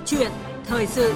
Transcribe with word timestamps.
Câu 0.00 0.06
chuyện 0.06 0.30
thời 0.66 0.86
sự 0.86 1.14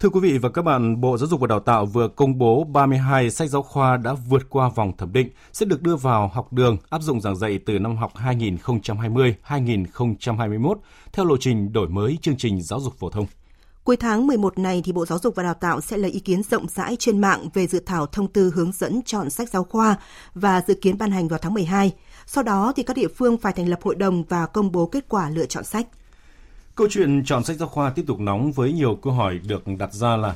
Thưa 0.00 0.08
quý 0.08 0.20
vị 0.20 0.38
và 0.38 0.48
các 0.48 0.62
bạn, 0.62 1.00
Bộ 1.00 1.18
Giáo 1.18 1.28
dục 1.28 1.40
và 1.40 1.46
Đào 1.46 1.60
tạo 1.60 1.86
vừa 1.86 2.08
công 2.08 2.38
bố 2.38 2.64
32 2.64 3.30
sách 3.30 3.48
giáo 3.48 3.62
khoa 3.62 3.96
đã 3.96 4.14
vượt 4.28 4.50
qua 4.50 4.68
vòng 4.68 4.96
thẩm 4.96 5.12
định 5.12 5.28
sẽ 5.52 5.66
được 5.66 5.82
đưa 5.82 5.96
vào 5.96 6.28
học 6.28 6.52
đường 6.52 6.76
áp 6.90 7.02
dụng 7.02 7.20
giảng 7.20 7.36
dạy 7.36 7.58
từ 7.66 7.78
năm 7.78 7.96
học 7.96 8.12
2020-2021 8.14 10.74
theo 11.12 11.24
lộ 11.24 11.36
trình 11.40 11.72
đổi 11.72 11.88
mới 11.88 12.18
chương 12.22 12.36
trình 12.36 12.62
giáo 12.62 12.80
dục 12.80 12.94
phổ 12.98 13.10
thông. 13.10 13.26
Cuối 13.90 13.96
tháng 13.96 14.26
11 14.26 14.58
này 14.58 14.82
thì 14.84 14.92
Bộ 14.92 15.06
Giáo 15.06 15.18
dục 15.18 15.34
và 15.34 15.42
Đào 15.42 15.54
tạo 15.54 15.80
sẽ 15.80 15.96
lấy 15.96 16.10
ý 16.10 16.20
kiến 16.20 16.42
rộng 16.42 16.68
rãi 16.68 16.96
trên 16.98 17.20
mạng 17.20 17.48
về 17.54 17.66
dự 17.66 17.80
thảo 17.86 18.06
thông 18.06 18.28
tư 18.28 18.52
hướng 18.54 18.72
dẫn 18.72 19.00
chọn 19.02 19.30
sách 19.30 19.48
giáo 19.50 19.64
khoa 19.64 19.96
và 20.34 20.62
dự 20.66 20.74
kiến 20.74 20.98
ban 20.98 21.10
hành 21.10 21.28
vào 21.28 21.38
tháng 21.38 21.54
12. 21.54 21.92
Sau 22.26 22.44
đó 22.44 22.72
thì 22.76 22.82
các 22.82 22.96
địa 22.96 23.08
phương 23.08 23.36
phải 23.36 23.52
thành 23.52 23.68
lập 23.68 23.78
hội 23.82 23.94
đồng 23.94 24.24
và 24.24 24.46
công 24.46 24.72
bố 24.72 24.86
kết 24.86 25.04
quả 25.08 25.30
lựa 25.30 25.46
chọn 25.46 25.64
sách. 25.64 25.86
Câu 26.74 26.88
chuyện 26.90 27.24
chọn 27.24 27.44
sách 27.44 27.56
giáo 27.56 27.68
khoa 27.68 27.90
tiếp 27.90 28.04
tục 28.06 28.20
nóng 28.20 28.52
với 28.52 28.72
nhiều 28.72 28.98
câu 29.02 29.12
hỏi 29.12 29.40
được 29.48 29.62
đặt 29.78 29.92
ra 29.92 30.16
là 30.16 30.34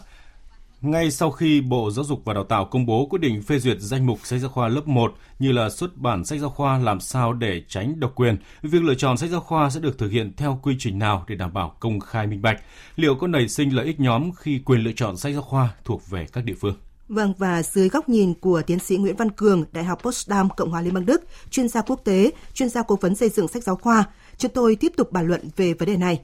ngay 0.84 1.10
sau 1.10 1.30
khi 1.30 1.60
Bộ 1.60 1.90
Giáo 1.90 2.04
dục 2.04 2.20
và 2.24 2.34
Đào 2.34 2.44
tạo 2.44 2.64
công 2.64 2.86
bố 2.86 3.06
quyết 3.06 3.18
định 3.18 3.42
phê 3.42 3.58
duyệt 3.58 3.76
danh 3.80 4.06
mục 4.06 4.18
sách 4.24 4.40
giáo 4.40 4.50
khoa 4.50 4.68
lớp 4.68 4.88
1 4.88 5.14
như 5.38 5.52
là 5.52 5.70
xuất 5.70 5.96
bản 5.96 6.24
sách 6.24 6.40
giáo 6.40 6.50
khoa 6.50 6.78
làm 6.78 7.00
sao 7.00 7.32
để 7.32 7.62
tránh 7.68 8.00
độc 8.00 8.12
quyền, 8.14 8.36
việc 8.62 8.82
lựa 8.82 8.94
chọn 8.94 9.16
sách 9.16 9.30
giáo 9.30 9.40
khoa 9.40 9.70
sẽ 9.70 9.80
được 9.80 9.98
thực 9.98 10.08
hiện 10.08 10.32
theo 10.36 10.58
quy 10.62 10.76
trình 10.78 10.98
nào 10.98 11.24
để 11.28 11.34
đảm 11.34 11.52
bảo 11.52 11.76
công 11.80 12.00
khai 12.00 12.26
minh 12.26 12.42
bạch? 12.42 12.60
Liệu 12.96 13.14
có 13.14 13.26
nảy 13.26 13.48
sinh 13.48 13.76
lợi 13.76 13.86
ích 13.86 14.00
nhóm 14.00 14.32
khi 14.32 14.58
quyền 14.64 14.80
lựa 14.80 14.92
chọn 14.96 15.16
sách 15.16 15.32
giáo 15.32 15.42
khoa 15.42 15.68
thuộc 15.84 16.10
về 16.10 16.26
các 16.32 16.44
địa 16.44 16.54
phương? 16.60 16.74
Vâng, 17.08 17.34
và 17.38 17.62
dưới 17.62 17.88
góc 17.88 18.08
nhìn 18.08 18.34
của 18.34 18.62
tiến 18.66 18.78
sĩ 18.78 18.96
Nguyễn 18.96 19.16
Văn 19.16 19.30
Cường, 19.30 19.64
Đại 19.72 19.84
học 19.84 19.98
Potsdam, 20.02 20.48
Cộng 20.50 20.70
hòa 20.70 20.80
Liên 20.80 20.94
bang 20.94 21.06
Đức, 21.06 21.22
chuyên 21.50 21.68
gia 21.68 21.82
quốc 21.82 22.00
tế, 22.04 22.30
chuyên 22.54 22.68
gia 22.68 22.82
cố 22.82 22.98
vấn 23.00 23.14
xây 23.14 23.28
dựng 23.28 23.48
sách 23.48 23.62
giáo 23.62 23.76
khoa, 23.76 24.04
chúng 24.38 24.50
tôi 24.54 24.76
tiếp 24.76 24.92
tục 24.96 25.12
bàn 25.12 25.26
luận 25.26 25.40
về 25.56 25.74
vấn 25.74 25.88
đề 25.88 25.96
này. 25.96 26.20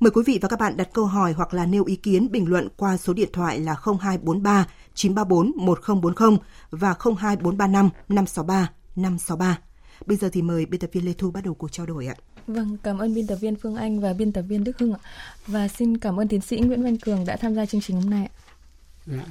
Mời 0.00 0.10
quý 0.10 0.22
vị 0.26 0.38
và 0.42 0.48
các 0.48 0.60
bạn 0.60 0.76
đặt 0.76 0.88
câu 0.92 1.06
hỏi 1.06 1.32
hoặc 1.32 1.54
là 1.54 1.66
nêu 1.66 1.84
ý 1.84 1.96
kiến 1.96 2.30
bình 2.30 2.48
luận 2.48 2.68
qua 2.76 2.96
số 2.96 3.12
điện 3.12 3.28
thoại 3.32 3.60
là 3.60 3.76
0243 4.00 4.66
934 4.94 5.52
1040 5.56 6.38
và 6.70 6.94
02435 7.18 7.90
563 8.08 8.70
563. 8.96 9.58
Bây 10.06 10.16
giờ 10.16 10.28
thì 10.32 10.42
mời 10.42 10.66
biên 10.66 10.80
tập 10.80 10.90
viên 10.92 11.04
Lê 11.04 11.12
Thu 11.12 11.30
bắt 11.30 11.44
đầu 11.44 11.54
cuộc 11.54 11.72
trao 11.72 11.86
đổi 11.86 12.06
ạ. 12.06 12.14
Vâng, 12.46 12.76
cảm 12.82 12.98
ơn 12.98 13.14
biên 13.14 13.26
tập 13.26 13.36
viên 13.36 13.56
Phương 13.56 13.76
Anh 13.76 14.00
và 14.00 14.12
biên 14.12 14.32
tập 14.32 14.42
viên 14.42 14.64
Đức 14.64 14.78
Hưng 14.78 14.92
ạ. 14.92 14.98
Và 15.46 15.68
xin 15.68 15.98
cảm 15.98 16.20
ơn 16.20 16.28
tiến 16.28 16.40
sĩ 16.40 16.60
Nguyễn 16.60 16.82
Văn 16.82 16.96
Cường 16.96 17.24
đã 17.26 17.36
tham 17.36 17.54
gia 17.54 17.66
chương 17.66 17.80
trình 17.80 18.00
hôm 18.00 18.10
nay. 18.10 18.28
Dạ. 19.06 19.24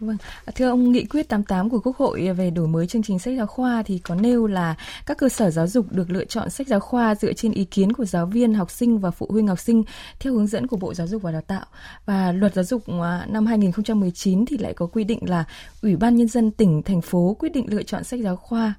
Vâng, 0.00 0.16
thưa 0.54 0.68
ông, 0.68 0.92
nghị 0.92 1.04
quyết 1.04 1.28
88 1.28 1.70
của 1.70 1.80
Quốc 1.80 1.96
hội 1.96 2.32
về 2.32 2.50
đổi 2.50 2.68
mới 2.68 2.86
chương 2.86 3.02
trình 3.02 3.18
sách 3.18 3.34
giáo 3.36 3.46
khoa 3.46 3.82
thì 3.82 3.98
có 3.98 4.14
nêu 4.14 4.46
là 4.46 4.74
các 5.06 5.18
cơ 5.18 5.28
sở 5.28 5.50
giáo 5.50 5.66
dục 5.66 5.92
được 5.92 6.10
lựa 6.10 6.24
chọn 6.24 6.50
sách 6.50 6.68
giáo 6.68 6.80
khoa 6.80 7.14
dựa 7.14 7.32
trên 7.32 7.52
ý 7.52 7.64
kiến 7.64 7.92
của 7.92 8.04
giáo 8.04 8.26
viên, 8.26 8.54
học 8.54 8.70
sinh 8.70 8.98
và 8.98 9.10
phụ 9.10 9.26
huynh 9.30 9.46
học 9.46 9.58
sinh 9.58 9.84
theo 10.20 10.32
hướng 10.32 10.46
dẫn 10.46 10.66
của 10.66 10.76
Bộ 10.76 10.94
Giáo 10.94 11.06
dục 11.06 11.22
và 11.22 11.32
Đào 11.32 11.42
tạo. 11.46 11.64
Và 12.06 12.32
luật 12.32 12.54
giáo 12.54 12.64
dục 12.64 12.82
à, 13.02 13.26
năm 13.28 13.46
2019 13.46 14.46
thì 14.46 14.58
lại 14.58 14.74
có 14.74 14.86
quy 14.86 15.04
định 15.04 15.30
là 15.30 15.44
Ủy 15.82 15.96
ban 15.96 16.16
Nhân 16.16 16.28
dân 16.28 16.50
tỉnh, 16.50 16.82
thành 16.82 17.00
phố 17.00 17.36
quyết 17.38 17.52
định 17.52 17.66
lựa 17.68 17.82
chọn 17.82 18.04
sách 18.04 18.20
giáo 18.20 18.36
khoa 18.36 18.74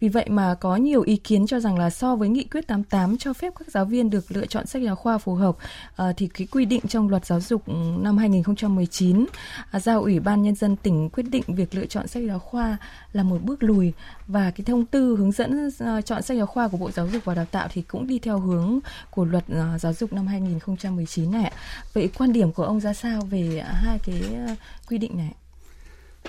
vì 0.00 0.08
vậy 0.08 0.26
mà 0.28 0.54
có 0.54 0.76
nhiều 0.76 1.02
ý 1.02 1.16
kiến 1.16 1.46
cho 1.46 1.60
rằng 1.60 1.78
là 1.78 1.90
so 1.90 2.16
với 2.16 2.28
nghị 2.28 2.44
quyết 2.44 2.66
88 2.66 3.18
cho 3.18 3.32
phép 3.32 3.52
các 3.58 3.68
giáo 3.68 3.84
viên 3.84 4.10
được 4.10 4.24
lựa 4.28 4.46
chọn 4.46 4.66
sách 4.66 4.82
giáo 4.82 4.96
khoa 4.96 5.18
phù 5.18 5.34
hợp 5.34 5.56
uh, 6.02 6.16
thì 6.16 6.26
cái 6.26 6.46
quy 6.50 6.64
định 6.64 6.80
trong 6.88 7.08
luật 7.08 7.26
giáo 7.26 7.40
dục 7.40 7.62
năm 7.98 8.18
2019 8.18 9.22
uh, 9.76 9.82
giao 9.82 10.02
Ủy 10.02 10.20
ban 10.20 10.42
Nhân 10.42 10.54
dân 10.54 10.76
tỉnh 10.76 11.10
quyết 11.10 11.26
định 11.30 11.42
việc 11.46 11.74
lựa 11.74 11.86
chọn 11.86 12.06
sách 12.06 12.22
giáo 12.26 12.38
khoa 12.38 12.76
là 13.12 13.22
một 13.22 13.38
bước 13.42 13.62
lùi 13.62 13.92
và 14.26 14.50
cái 14.50 14.64
thông 14.64 14.86
tư 14.86 15.16
hướng 15.16 15.32
dẫn 15.32 15.66
uh, 15.66 16.06
chọn 16.06 16.22
sách 16.22 16.36
giáo 16.36 16.46
khoa 16.46 16.68
của 16.68 16.76
Bộ 16.76 16.90
Giáo 16.90 17.08
dục 17.08 17.24
và 17.24 17.34
Đào 17.34 17.44
tạo 17.44 17.68
thì 17.72 17.82
cũng 17.82 18.06
đi 18.06 18.18
theo 18.18 18.38
hướng 18.38 18.78
của 19.10 19.24
luật 19.24 19.44
uh, 19.52 19.80
giáo 19.80 19.92
dục 19.92 20.12
năm 20.12 20.26
2019 20.26 21.30
này. 21.30 21.52
Vậy 21.92 22.10
quan 22.18 22.32
điểm 22.32 22.52
của 22.52 22.64
ông 22.64 22.80
ra 22.80 22.94
sao 22.94 23.20
về 23.30 23.64
hai 23.66 23.98
cái 24.06 24.22
quy 24.88 24.98
định 24.98 25.16
này? 25.16 25.32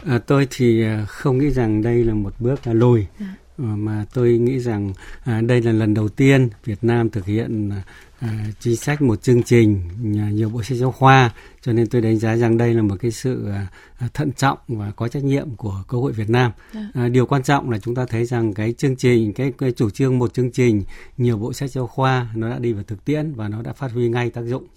À, 0.05 0.19
tôi 0.27 0.47
thì 0.51 0.83
không 1.07 1.37
nghĩ 1.37 1.49
rằng 1.49 1.81
đây 1.81 2.03
là 2.03 2.13
một 2.13 2.33
bước 2.39 2.59
lùi. 2.63 3.05
À 3.19 3.35
mà 3.59 4.05
tôi 4.13 4.37
nghĩ 4.37 4.59
rằng 4.59 4.93
à, 5.23 5.41
đây 5.41 5.61
là 5.61 5.71
lần 5.71 5.93
đầu 5.93 6.09
tiên 6.09 6.49
Việt 6.65 6.77
Nam 6.81 7.09
thực 7.09 7.25
hiện 7.25 7.71
à, 8.19 8.45
chính 8.59 8.75
sách 8.75 9.01
một 9.01 9.21
chương 9.23 9.43
trình 9.43 9.81
à, 10.17 10.29
nhiều 10.29 10.49
bộ 10.49 10.63
sách 10.63 10.77
giáo 10.77 10.91
khoa 10.91 11.31
cho 11.61 11.73
nên 11.73 11.87
tôi 11.87 12.01
đánh 12.01 12.17
giá 12.19 12.35
rằng 12.35 12.57
đây 12.57 12.73
là 12.73 12.81
một 12.81 12.95
cái 12.99 13.11
sự 13.11 13.49
à, 13.49 13.67
à 13.97 14.07
thận 14.13 14.31
trọng 14.31 14.57
và 14.67 14.91
có 14.91 15.07
trách 15.07 15.23
nhiệm 15.23 15.55
của 15.55 15.83
Quốc 15.87 15.99
hội 15.99 16.11
Việt 16.11 16.29
Nam. 16.29 16.51
Dạ. 16.73 16.81
À, 16.93 17.07
điều 17.09 17.25
quan 17.25 17.43
trọng 17.43 17.69
là 17.69 17.79
chúng 17.79 17.95
ta 17.95 18.05
thấy 18.05 18.25
rằng 18.25 18.53
cái 18.53 18.73
chương 18.73 18.95
trình 18.95 19.33
cái, 19.33 19.53
cái 19.57 19.71
chủ 19.71 19.89
trương 19.89 20.19
một 20.19 20.33
chương 20.33 20.51
trình 20.51 20.83
nhiều 21.17 21.37
bộ 21.37 21.53
sách 21.53 21.71
giáo 21.71 21.87
khoa 21.87 22.27
nó 22.35 22.49
đã 22.49 22.59
đi 22.59 22.73
vào 22.73 22.83
thực 22.83 23.05
tiễn 23.05 23.33
và 23.33 23.47
nó 23.47 23.61
đã 23.61 23.73
phát 23.73 23.91
huy 23.91 24.09
ngay 24.09 24.29
tác 24.29 24.41
dụng. 24.41 24.67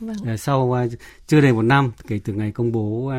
Vâng. 0.00 0.16
À, 0.26 0.36
sau 0.36 0.88
chưa 1.26 1.40
đầy 1.40 1.52
một 1.52 1.62
năm 1.62 1.92
kể 2.08 2.20
từ 2.24 2.32
ngày 2.32 2.52
công 2.52 2.72
bố 2.72 3.12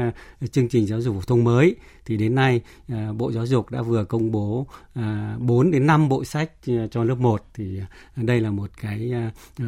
chương 0.52 0.70
trình 0.70 0.88
giáo 0.88 1.02
dục 1.02 1.16
phổ 1.16 1.22
thông 1.22 1.44
mới 1.44 1.76
thì 2.06 2.18
đến 2.18 2.36
nay 2.36 2.62
à, 2.88 3.12
Bộ 3.18 3.32
Giáo 3.32 3.46
dục 3.46 3.70
đã 3.70 3.82
vừa 3.82 4.04
công 4.04 4.32
bố 4.32 4.68
à, 4.94 5.36
4 5.40 5.72
đến 5.72 5.88
5 5.88 6.10
bộ 6.10 6.24
sách 6.24 6.52
à, 6.68 6.88
cho 6.92 7.04
lớp 7.04 7.16
1 7.16 7.46
thì 7.54 7.80
đây 8.16 8.42
là 8.42 8.52
một 8.52 8.70
cái 8.82 9.12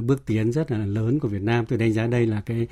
bước 0.02 0.26
tiến 0.26 0.52
rất 0.52 0.72
là 0.72 0.78
lớn 0.78 1.20
của 1.20 1.28
Việt 1.28 1.42
Nam. 1.42 1.66
Tôi 1.66 1.80
đánh 1.80 1.94
giá 1.94 2.08
đây 2.08 2.26
là 2.26 2.42
cái 2.42 2.68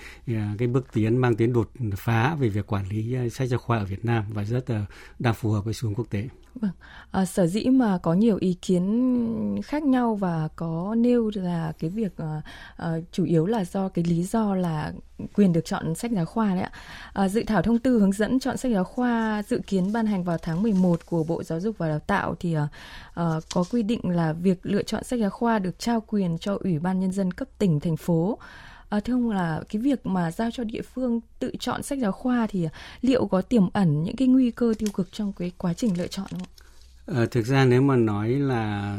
cái 0.57 0.67
bước 0.67 0.87
tiến 0.93 1.17
mang 1.17 1.35
tính 1.35 1.53
đột 1.53 1.69
phá 1.97 2.35
về 2.35 2.49
việc 2.49 2.73
quản 2.73 2.85
lý 2.89 3.29
sách 3.29 3.47
giáo 3.47 3.59
khoa 3.59 3.77
ở 3.77 3.85
Việt 3.85 4.05
Nam 4.05 4.23
và 4.29 4.43
rất 4.43 4.69
là 4.69 4.85
đang 5.19 5.33
phù 5.33 5.51
hợp 5.51 5.65
với 5.65 5.73
xu 5.73 5.87
hướng 5.87 5.95
quốc 5.95 6.09
tế. 6.09 6.29
Vâng, 6.55 6.71
à, 7.11 7.25
sở 7.25 7.47
dĩ 7.47 7.65
mà 7.65 7.97
có 7.97 8.13
nhiều 8.13 8.37
ý 8.39 8.57
kiến 8.61 9.61
khác 9.63 9.83
nhau 9.83 10.15
và 10.15 10.49
có 10.55 10.95
nêu 10.97 11.31
là 11.35 11.73
cái 11.79 11.89
việc 11.89 12.13
uh, 12.23 13.03
chủ 13.11 13.23
yếu 13.23 13.45
là 13.45 13.65
do 13.65 13.89
cái 13.89 14.05
lý 14.05 14.23
do 14.23 14.55
là 14.55 14.93
quyền 15.27 15.53
được 15.53 15.65
chọn 15.65 15.95
sách 15.95 16.11
giáo 16.11 16.25
khoa 16.25 16.49
đấy 16.49 16.63
ạ. 16.63 16.71
À, 17.13 17.27
dự 17.27 17.43
thảo 17.47 17.61
thông 17.61 17.79
tư 17.79 17.99
hướng 17.99 18.11
dẫn 18.11 18.39
chọn 18.39 18.57
sách 18.57 18.71
giáo 18.71 18.83
khoa 18.83 19.43
dự 19.47 19.61
kiến 19.67 19.93
ban 19.93 20.05
hành 20.05 20.23
vào 20.23 20.37
tháng 20.37 20.63
11 20.63 21.05
của 21.05 21.23
Bộ 21.23 21.43
Giáo 21.43 21.59
dục 21.59 21.77
và 21.77 21.89
Đào 21.89 21.99
tạo 21.99 22.35
thì 22.39 22.53
à, 22.53 22.67
à, 23.13 23.25
có 23.53 23.63
quy 23.71 23.83
định 23.83 24.01
là 24.03 24.33
việc 24.33 24.59
lựa 24.63 24.83
chọn 24.83 25.03
sách 25.03 25.19
giáo 25.19 25.29
khoa 25.29 25.59
được 25.59 25.79
trao 25.79 26.01
quyền 26.07 26.37
cho 26.37 26.57
Ủy 26.59 26.79
ban 26.79 26.99
Nhân 26.99 27.11
dân 27.11 27.31
cấp 27.31 27.47
tỉnh, 27.57 27.79
thành 27.79 27.97
phố. 27.97 28.37
À, 28.89 28.99
thưa 28.99 29.13
ông 29.13 29.29
là 29.29 29.63
cái 29.69 29.81
việc 29.81 30.05
mà 30.05 30.31
giao 30.31 30.49
cho 30.51 30.63
địa 30.63 30.81
phương 30.81 31.19
tự 31.39 31.51
chọn 31.59 31.83
sách 31.83 31.99
giáo 31.99 32.11
khoa 32.11 32.47
thì 32.47 32.67
liệu 33.01 33.27
có 33.27 33.41
tiềm 33.41 33.69
ẩn 33.73 34.03
những 34.03 34.15
cái 34.15 34.27
nguy 34.27 34.51
cơ 34.51 34.73
tiêu 34.77 34.89
cực 34.93 35.11
trong 35.11 35.33
cái 35.33 35.51
quá 35.57 35.73
trình 35.73 35.97
lựa 35.97 36.07
chọn 36.07 36.27
không? 36.29 36.47
À, 37.17 37.25
thực 37.31 37.45
ra 37.45 37.65
nếu 37.65 37.81
mà 37.81 37.95
nói 37.95 38.29
là 38.29 38.97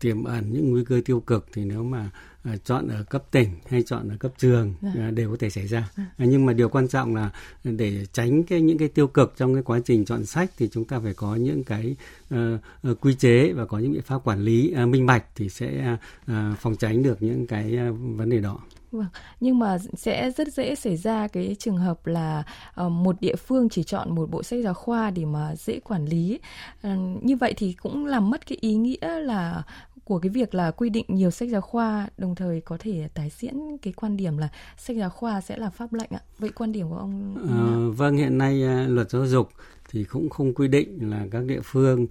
tiềm 0.00 0.24
ẩn 0.24 0.52
những 0.52 0.70
nguy 0.70 0.84
cơ 0.84 1.00
tiêu 1.04 1.20
cực 1.20 1.46
thì 1.52 1.64
nếu 1.64 1.82
mà 1.82 2.10
uh, 2.48 2.64
chọn 2.64 2.88
ở 2.88 3.02
cấp 3.02 3.24
tỉnh 3.30 3.48
hay 3.68 3.82
chọn 3.82 4.08
ở 4.08 4.16
cấp 4.20 4.32
trường 4.38 4.74
uh, 4.86 5.14
đều 5.14 5.30
có 5.30 5.36
thể 5.40 5.50
xảy 5.50 5.66
ra. 5.66 5.90
Uh, 6.00 6.28
nhưng 6.28 6.46
mà 6.46 6.52
điều 6.52 6.68
quan 6.68 6.88
trọng 6.88 7.14
là 7.14 7.30
để 7.64 8.06
tránh 8.12 8.42
cái 8.42 8.60
những 8.60 8.78
cái 8.78 8.88
tiêu 8.88 9.06
cực 9.06 9.34
trong 9.36 9.54
cái 9.54 9.62
quá 9.62 9.80
trình 9.84 10.04
chọn 10.04 10.26
sách 10.26 10.50
thì 10.58 10.68
chúng 10.72 10.84
ta 10.84 11.00
phải 11.00 11.14
có 11.14 11.34
những 11.34 11.64
cái 11.64 11.96
uh, 12.34 13.00
quy 13.00 13.14
chế 13.14 13.52
và 13.52 13.66
có 13.66 13.78
những 13.78 13.92
biện 13.92 14.02
pháp 14.02 14.24
quản 14.24 14.40
lý 14.40 14.74
uh, 14.82 14.88
minh 14.88 15.06
bạch 15.06 15.24
thì 15.34 15.48
sẽ 15.48 15.96
uh, 16.30 16.36
phòng 16.58 16.76
tránh 16.76 17.02
được 17.02 17.22
những 17.22 17.46
cái 17.46 17.78
uh, 17.90 17.96
vấn 18.16 18.30
đề 18.30 18.40
đó. 18.40 18.58
Vâng, 18.92 19.06
nhưng 19.40 19.58
mà 19.58 19.78
sẽ 19.96 20.30
rất 20.30 20.48
dễ 20.52 20.74
xảy 20.74 20.96
ra 20.96 21.28
cái 21.28 21.56
trường 21.58 21.76
hợp 21.76 22.06
là 22.06 22.44
uh, 22.86 22.92
một 22.92 23.20
địa 23.20 23.36
phương 23.36 23.68
chỉ 23.68 23.82
chọn 23.82 24.14
một 24.14 24.30
bộ 24.30 24.42
sách 24.42 24.60
giáo 24.64 24.74
khoa 24.74 25.10
để 25.10 25.24
mà 25.24 25.56
dễ 25.56 25.80
quản 25.80 26.06
lý. 26.06 26.38
Uh, 26.86 27.24
như 27.24 27.36
vậy 27.36 27.54
thì 27.56 27.72
cũng 27.72 28.06
làm 28.06 28.30
mất 28.30 28.46
cái 28.46 28.58
ý 28.60 28.74
nghĩa 28.74 29.18
là 29.18 29.62
của 30.04 30.18
cái 30.18 30.30
việc 30.30 30.54
là 30.54 30.70
quy 30.70 30.90
định 30.90 31.04
nhiều 31.08 31.30
sách 31.30 31.48
giáo 31.48 31.60
khoa 31.60 32.08
đồng 32.18 32.34
thời 32.34 32.60
có 32.60 32.76
thể 32.80 33.08
tái 33.14 33.30
diễn 33.38 33.78
cái 33.82 33.92
quan 33.92 34.16
điểm 34.16 34.38
là 34.38 34.48
sách 34.78 34.96
giáo 34.96 35.10
khoa 35.10 35.40
sẽ 35.40 35.56
là 35.56 35.70
pháp 35.70 35.92
lệnh 35.92 36.10
ạ. 36.10 36.20
Vậy 36.38 36.50
quan 36.54 36.72
điểm 36.72 36.88
của 36.88 36.96
ông? 36.96 37.36
À, 37.50 37.60
vâng, 37.96 38.16
hiện 38.16 38.38
nay 38.38 38.62
uh, 38.64 38.90
luật 38.90 39.10
giáo 39.10 39.26
dục 39.26 39.48
thì 39.90 40.04
cũng 40.04 40.30
không 40.30 40.54
quy 40.54 40.68
định 40.68 41.10
là 41.10 41.26
các 41.30 41.44
địa 41.44 41.60
phương 41.64 42.06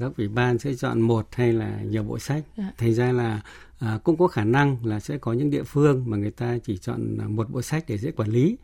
các 0.00 0.12
ủy 0.16 0.28
ban 0.28 0.58
sẽ 0.58 0.74
chọn 0.74 1.00
một 1.00 1.26
hay 1.32 1.52
là 1.52 1.80
nhiều 1.82 2.02
bộ 2.02 2.18
sách. 2.18 2.44
Dạ. 2.56 2.72
Thành 2.78 2.94
ra 2.94 3.12
là 3.12 3.40
à, 3.78 3.98
cũng 4.04 4.16
có 4.16 4.26
khả 4.26 4.44
năng 4.44 4.86
là 4.86 5.00
sẽ 5.00 5.18
có 5.18 5.32
những 5.32 5.50
địa 5.50 5.62
phương 5.62 6.04
mà 6.06 6.16
người 6.16 6.30
ta 6.30 6.58
chỉ 6.64 6.78
chọn 6.78 7.18
một 7.36 7.50
bộ 7.50 7.62
sách 7.62 7.84
để 7.88 7.98
dễ 7.98 8.10
quản 8.10 8.28
lý 8.28 8.56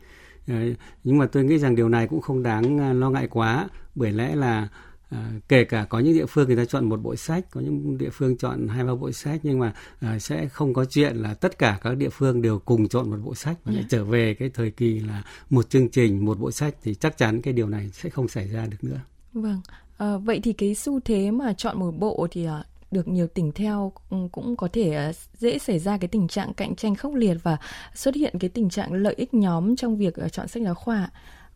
à, 0.47 0.63
nhưng 1.03 1.17
mà 1.17 1.25
tôi 1.25 1.43
nghĩ 1.43 1.57
rằng 1.57 1.75
điều 1.75 1.89
này 1.89 2.07
cũng 2.07 2.21
không 2.21 2.43
đáng 2.43 2.79
à, 2.79 2.93
lo 2.93 3.09
ngại 3.09 3.27
quá 3.27 3.67
bởi 3.95 4.11
lẽ 4.11 4.35
là 4.35 4.67
À, 5.11 5.31
kể 5.47 5.63
cả 5.63 5.85
có 5.89 5.99
những 5.99 6.13
địa 6.13 6.25
phương 6.25 6.47
người 6.47 6.57
ta 6.57 6.65
chọn 6.65 6.89
một 6.89 7.01
bộ 7.01 7.15
sách 7.15 7.45
có 7.51 7.61
những 7.61 7.97
địa 7.97 8.09
phương 8.09 8.37
chọn 8.37 8.67
hai 8.67 8.83
ba 8.83 8.95
bộ 8.95 9.11
sách 9.11 9.39
nhưng 9.43 9.59
mà 9.59 9.73
à, 9.99 10.19
sẽ 10.19 10.47
không 10.47 10.73
có 10.73 10.85
chuyện 10.85 11.15
là 11.15 11.33
tất 11.33 11.57
cả 11.57 11.79
các 11.81 11.97
địa 11.97 12.09
phương 12.09 12.41
đều 12.41 12.59
cùng 12.59 12.87
chọn 12.87 13.09
một 13.09 13.17
bộ 13.23 13.35
sách 13.35 13.57
và 13.65 13.73
lại 13.73 13.85
trở 13.89 14.05
về 14.05 14.33
cái 14.33 14.49
thời 14.53 14.71
kỳ 14.71 14.99
là 14.99 15.23
một 15.49 15.69
chương 15.69 15.89
trình 15.89 16.25
một 16.25 16.39
bộ 16.39 16.51
sách 16.51 16.75
thì 16.83 16.95
chắc 16.95 17.17
chắn 17.17 17.41
cái 17.41 17.53
điều 17.53 17.67
này 17.67 17.89
sẽ 17.93 18.09
không 18.09 18.27
xảy 18.27 18.47
ra 18.47 18.65
được 18.65 18.77
nữa. 18.81 18.99
Vâng. 19.33 19.61
À, 19.97 20.17
vậy 20.17 20.39
thì 20.43 20.53
cái 20.53 20.75
xu 20.75 20.99
thế 20.99 21.31
mà 21.31 21.53
chọn 21.53 21.79
một 21.79 21.91
bộ 21.91 22.27
thì 22.31 22.45
à, 22.45 22.63
được 22.91 23.07
nhiều 23.07 23.27
tỉnh 23.27 23.51
theo 23.51 23.93
ừ, 24.09 24.17
cũng 24.31 24.55
có 24.55 24.67
thể 24.73 24.93
ờ, 24.93 25.11
dễ 25.37 25.57
xảy 25.57 25.79
ra 25.79 25.97
cái 25.97 26.07
tình 26.07 26.27
trạng 26.27 26.53
cạnh 26.53 26.75
tranh 26.75 26.95
khốc 26.95 27.13
liệt 27.15 27.37
và 27.43 27.57
xuất 27.95 28.15
hiện 28.15 28.35
cái 28.39 28.49
tình 28.49 28.69
trạng 28.69 28.93
lợi 28.93 29.13
ích 29.17 29.33
nhóm 29.33 29.75
trong 29.75 29.97
việc 29.97 30.15
ờ, 30.15 30.29
chọn 30.29 30.47
sách 30.47 30.63
giáo 30.63 30.75
khoa. 30.75 31.09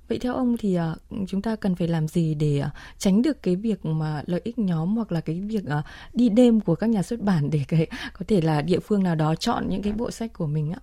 Vậy 0.07 0.19
theo 0.19 0.33
ông 0.33 0.57
thì 0.57 0.77
uh, 0.77 1.27
chúng 1.27 1.41
ta 1.41 1.55
cần 1.55 1.75
phải 1.75 1.87
làm 1.87 2.07
gì 2.07 2.35
để 2.35 2.61
uh, 2.65 2.71
tránh 2.97 3.21
được 3.21 3.43
cái 3.43 3.55
việc 3.55 3.85
mà 3.85 4.23
lợi 4.25 4.41
ích 4.43 4.59
nhóm 4.59 4.95
hoặc 4.95 5.11
là 5.11 5.21
cái 5.21 5.41
việc 5.41 5.63
uh, 5.63 5.85
đi 6.13 6.29
đêm 6.29 6.59
của 6.59 6.75
các 6.75 6.89
nhà 6.89 7.03
xuất 7.03 7.21
bản 7.21 7.49
để 7.49 7.61
cái 7.67 7.87
có 8.13 8.25
thể 8.27 8.41
là 8.41 8.61
địa 8.61 8.79
phương 8.79 9.03
nào 9.03 9.15
đó 9.15 9.35
chọn 9.35 9.69
những 9.69 9.81
cái 9.81 9.93
bộ 9.93 10.11
sách 10.11 10.33
của 10.33 10.47
mình 10.47 10.71
ạ? 10.71 10.79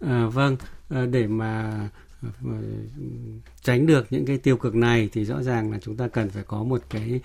À, 0.00 0.26
vâng, 0.26 0.56
à, 0.88 1.06
để 1.06 1.26
mà 1.26 1.88
tránh 3.62 3.86
được 3.86 4.06
những 4.10 4.26
cái 4.26 4.38
tiêu 4.38 4.56
cực 4.56 4.74
này 4.74 5.08
thì 5.12 5.24
rõ 5.24 5.42
ràng 5.42 5.72
là 5.72 5.78
chúng 5.82 5.96
ta 5.96 6.08
cần 6.08 6.30
phải 6.30 6.42
có 6.42 6.62
một 6.62 6.82
cái 6.90 7.20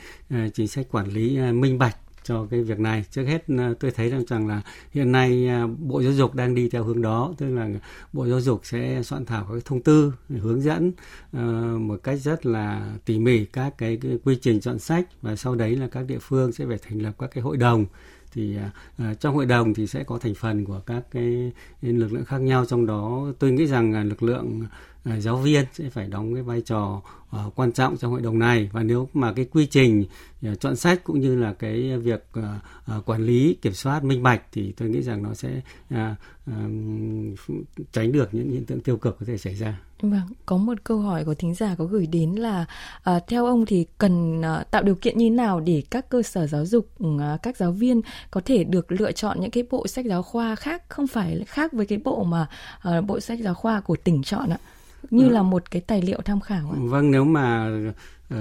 chính 0.54 0.68
sách 0.68 0.86
quản 0.92 1.08
lý 1.08 1.40
minh 1.52 1.78
bạch 1.78 1.98
cho 2.24 2.48
cái 2.52 2.62
việc 2.62 2.80
này. 2.80 3.06
Trước 3.12 3.24
hết 3.24 3.44
ờ, 3.58 3.74
tôi 3.80 3.92
thấy 3.92 4.10
rằng 4.10 4.24
rằng 4.28 4.48
là 4.48 4.62
hiện 4.92 5.12
nay 5.12 5.48
ờ, 5.48 5.68
bộ 5.68 6.02
giáo 6.02 6.14
dục 6.14 6.36
đang 6.36 6.56
đi 6.56 6.70
theo 6.70 6.84
hướng 6.84 7.02
đó 7.02 7.34
tức 7.38 7.50
là 7.50 7.70
bộ 8.14 8.28
giáo 8.28 8.42
dục 8.42 8.62
sẽ 8.64 9.04
soạn 9.04 9.26
thảo 9.26 9.48
các 9.54 9.66
thông 9.66 9.82
tư 9.82 10.14
hướng 10.30 10.62
dẫn 10.62 10.92
uh, 11.38 11.82
một 11.82 12.00
cách 12.04 12.20
rất 12.20 12.46
là 12.46 12.94
tỉ 13.06 13.20
mỉ 13.20 13.46
các 13.46 13.78
cái, 13.78 13.98
cái 14.02 14.20
quy 14.24 14.36
trình 14.42 14.62
chọn 14.62 14.80
sách 14.80 15.08
và 15.22 15.36
sau 15.36 15.56
đấy 15.56 15.76
là 15.76 15.88
các 15.88 16.06
địa 16.08 16.20
phương 16.22 16.52
sẽ 16.52 16.66
phải 16.68 16.78
thành 16.78 17.02
lập 17.02 17.12
các 17.20 17.30
cái 17.34 17.42
hội 17.42 17.58
đồng 17.58 17.86
thì 18.34 18.58
uh, 18.58 19.20
trong 19.20 19.36
hội 19.36 19.46
đồng 19.46 19.74
thì 19.74 19.88
sẽ 19.88 20.04
có 20.04 20.18
thành 20.18 20.36
phần 20.36 20.66
của 20.66 20.80
các 20.86 21.04
cái 21.12 21.52
lực 21.82 22.14
lượng 22.14 22.26
khác 22.26 22.38
nhau 22.38 22.66
trong 22.66 22.86
đó 22.86 23.32
tôi 23.40 23.52
nghĩ 23.52 23.66
rằng 23.66 24.02
uh, 24.02 24.10
lực 24.10 24.24
lượng 24.24 24.62
uh, 25.10 25.20
giáo 25.20 25.38
viên 25.38 25.66
sẽ 25.74 25.90
phải 25.90 26.08
đóng 26.08 26.34
cái 26.34 26.44
vai 26.44 26.62
trò 26.62 27.02
uh, 27.36 27.56
quan 27.56 27.72
trọng 27.72 27.98
trong 27.98 28.12
hội 28.12 28.22
đồng 28.22 28.40
này 28.40 28.70
và 28.74 28.84
nếu 28.84 29.10
mà 29.14 29.34
cái 29.34 29.46
quy 29.46 29.66
trình 29.66 30.06
uh, 30.52 30.60
chọn 30.60 30.76
sách 30.76 31.04
cũng 31.04 31.20
như 31.20 31.36
là 31.36 31.54
cái 31.54 31.98
việc 31.98 32.28
uh, 32.40 32.46
uh, 32.98 33.06
quản 33.06 33.26
lý 33.26 33.58
kiểm 33.62 33.74
soát 33.74 34.04
minh 34.04 34.24
bạch 34.24 34.42
thì 34.52 34.72
tôi 34.72 34.90
nghĩ 34.90 35.02
rằng 35.02 35.24
nó 35.24 35.34
sẽ 35.34 35.62
uh, 35.94 36.00
uh, 36.50 36.56
tránh 37.92 38.12
được 38.12 38.34
những 38.34 38.52
hiện 38.52 38.66
tượng 38.66 38.80
tiêu 38.82 38.98
cực 38.98 39.20
có 39.20 39.26
thể 39.26 39.38
xảy 39.38 39.56
ra. 39.56 39.80
Vâng, 40.04 40.22
có 40.46 40.58
một 40.58 40.84
câu 40.84 41.00
hỏi 41.00 41.26
của 41.26 41.34
thính 41.34 41.54
giả 41.54 41.76
có 41.78 41.86
gửi 41.86 42.08
đến 42.08 42.32
là 42.32 42.66
uh, 43.10 43.24
theo 43.28 43.46
ông 43.46 43.66
thì 43.66 43.86
cần 43.98 44.42
uh, 44.42 44.72
tạo 44.72 44.84
điều 44.84 44.96
kiện 44.96 45.18
như 45.18 45.30
nào 45.30 45.60
để 45.60 45.84
các 45.90 46.10
cơ 46.10 46.22
sở 46.22 46.48
giáo 46.48 46.66
dục, 46.66 46.88
uh, 47.04 47.22
các 47.44 47.58
giáo 47.58 47.72
viên 47.72 48.02
có 48.32 48.42
thể 48.46 48.64
được 48.64 48.92
lựa 48.92 49.12
chọn 49.12 49.42
những 49.42 49.52
cái 49.52 49.64
bộ 49.70 49.88
sách 49.88 50.06
giáo 50.06 50.24
khoa 50.24 50.56
khác 50.56 50.84
không 50.90 51.08
phải 51.08 51.44
khác 51.48 51.74
với 51.74 51.86
cái 51.86 52.00
bộ 52.04 52.24
mà 52.24 52.48
uh, 52.98 53.06
bộ 53.06 53.20
sách 53.20 53.40
giáo 53.40 53.54
khoa 53.54 53.82
của 53.82 53.96
tỉnh 53.96 54.24
chọn 54.24 54.50
ạ? 54.50 54.58
Như 55.10 55.30
là 55.30 55.42
một 55.42 55.72
cái 55.72 55.82
tài 55.82 56.02
liệu 56.02 56.22
tham 56.26 56.42
khảo 56.42 56.72
ạ? 56.72 56.78
Vâng, 56.78 57.12
nếu 57.12 57.24
mà 57.24 57.70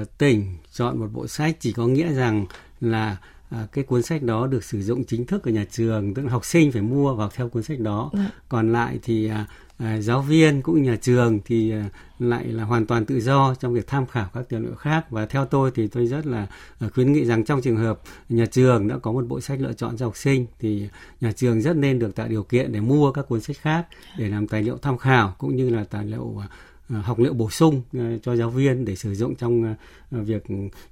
uh, 0.00 0.18
tỉnh 0.18 0.56
chọn 0.72 0.98
một 0.98 1.08
bộ 1.12 1.26
sách 1.26 1.56
chỉ 1.60 1.72
có 1.72 1.86
nghĩa 1.86 2.12
rằng 2.12 2.46
là 2.80 3.16
à, 3.52 3.66
cái 3.72 3.84
cuốn 3.84 4.02
sách 4.02 4.22
đó 4.22 4.46
được 4.46 4.64
sử 4.64 4.82
dụng 4.82 5.04
chính 5.04 5.26
thức 5.26 5.44
ở 5.44 5.50
nhà 5.50 5.64
trường 5.70 6.14
tức 6.14 6.22
là 6.22 6.32
học 6.32 6.44
sinh 6.44 6.72
phải 6.72 6.82
mua 6.82 7.14
vào 7.14 7.30
theo 7.34 7.48
cuốn 7.48 7.62
sách 7.62 7.80
đó 7.80 8.10
ừ. 8.12 8.18
còn 8.48 8.72
lại 8.72 8.98
thì 9.02 9.28
à, 9.28 9.46
à, 9.82 10.00
giáo 10.00 10.22
viên 10.22 10.62
cũng 10.62 10.82
như 10.82 10.90
nhà 10.90 10.96
trường 10.96 11.40
thì 11.44 11.70
à, 11.72 11.90
lại 12.18 12.46
là 12.46 12.64
hoàn 12.64 12.86
toàn 12.86 13.04
tự 13.04 13.20
do 13.20 13.54
trong 13.54 13.74
việc 13.74 13.86
tham 13.86 14.06
khảo 14.06 14.30
các 14.34 14.44
tài 14.48 14.60
liệu 14.60 14.74
khác 14.74 15.10
và 15.10 15.26
theo 15.26 15.44
tôi 15.44 15.70
thì 15.74 15.86
tôi 15.86 16.06
rất 16.06 16.26
là 16.26 16.46
à, 16.78 16.88
khuyến 16.94 17.12
nghị 17.12 17.24
rằng 17.24 17.44
trong 17.44 17.62
trường 17.62 17.76
hợp 17.76 18.00
nhà 18.28 18.46
trường 18.46 18.88
đã 18.88 18.98
có 18.98 19.12
một 19.12 19.26
bộ 19.28 19.40
sách 19.40 19.60
lựa 19.60 19.72
chọn 19.72 19.96
cho 19.96 20.06
học 20.06 20.16
sinh 20.16 20.46
thì 20.58 20.88
nhà 21.20 21.32
trường 21.32 21.60
rất 21.60 21.76
nên 21.76 21.98
được 21.98 22.14
tạo 22.14 22.28
điều 22.28 22.42
kiện 22.42 22.72
để 22.72 22.80
mua 22.80 23.12
các 23.12 23.28
cuốn 23.28 23.40
sách 23.40 23.56
khác 23.60 23.86
để 24.18 24.28
làm 24.28 24.48
tài 24.48 24.62
liệu 24.62 24.78
tham 24.78 24.98
khảo 24.98 25.34
cũng 25.38 25.56
như 25.56 25.70
là 25.70 25.84
tài 25.84 26.06
liệu 26.06 26.42
à, 26.88 26.96
học 27.00 27.18
liệu 27.18 27.32
bổ 27.32 27.50
sung 27.50 27.82
cho 28.22 28.36
giáo 28.36 28.50
viên 28.50 28.84
để 28.84 28.96
sử 28.96 29.14
dụng 29.14 29.34
trong 29.34 29.74
việc 30.10 30.44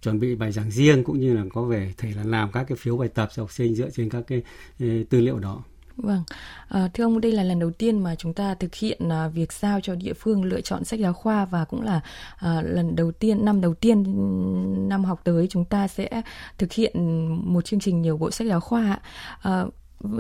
chuẩn 0.03 0.21
bị 0.21 0.35
bài 0.35 0.53
giảng 0.53 0.71
riêng 0.71 1.05
cũng 1.05 1.21
như 1.21 1.35
là 1.35 1.45
có 1.53 1.63
về 1.63 1.95
thể 1.99 2.13
là 2.17 2.25
làm 2.25 2.53
các 2.53 2.65
cái 2.69 2.77
phiếu 2.77 2.97
bài 2.97 3.09
tập 3.09 3.29
cho 3.35 3.43
học 3.43 3.53
sinh 3.53 3.75
dựa 3.75 3.91
trên 3.91 4.11
các 4.11 4.25
cái 4.29 4.43
tư 5.11 5.21
liệu 5.21 5.39
đó. 5.39 5.63
Vâng, 6.03 6.23
à, 6.69 6.89
thưa 6.95 7.05
ông 7.05 7.21
đây 7.21 7.33
là 7.33 7.43
lần 7.43 7.59
đầu 7.59 7.71
tiên 7.71 7.99
mà 7.99 8.15
chúng 8.15 8.35
ta 8.35 8.55
thực 8.55 8.75
hiện 8.75 9.09
à, 9.13 9.29
việc 9.29 9.53
giao 9.53 9.81
cho 9.81 9.95
địa 9.95 10.13
phương 10.13 10.45
lựa 10.45 10.61
chọn 10.61 10.85
sách 10.85 11.01
giáo 11.01 11.13
khoa 11.13 11.45
và 11.45 11.65
cũng 11.65 11.83
là 11.83 12.01
à, 12.37 12.63
lần 12.63 12.97
đầu 12.97 13.13
tiên 13.13 13.45
năm 13.45 13.61
đầu 13.61 13.75
tiên 13.75 14.05
năm 14.89 15.05
học 15.05 15.21
tới 15.25 15.47
chúng 15.51 15.65
ta 15.65 15.89
sẽ 15.89 16.23
thực 16.59 16.73
hiện 16.73 16.93
một 17.53 17.65
chương 17.65 17.81
trình 17.81 18.03
nhiều 18.03 18.17
bộ 18.17 18.31
sách 18.31 18.49
giáo 18.49 18.61
khoa. 18.61 18.99
À, 19.43 19.65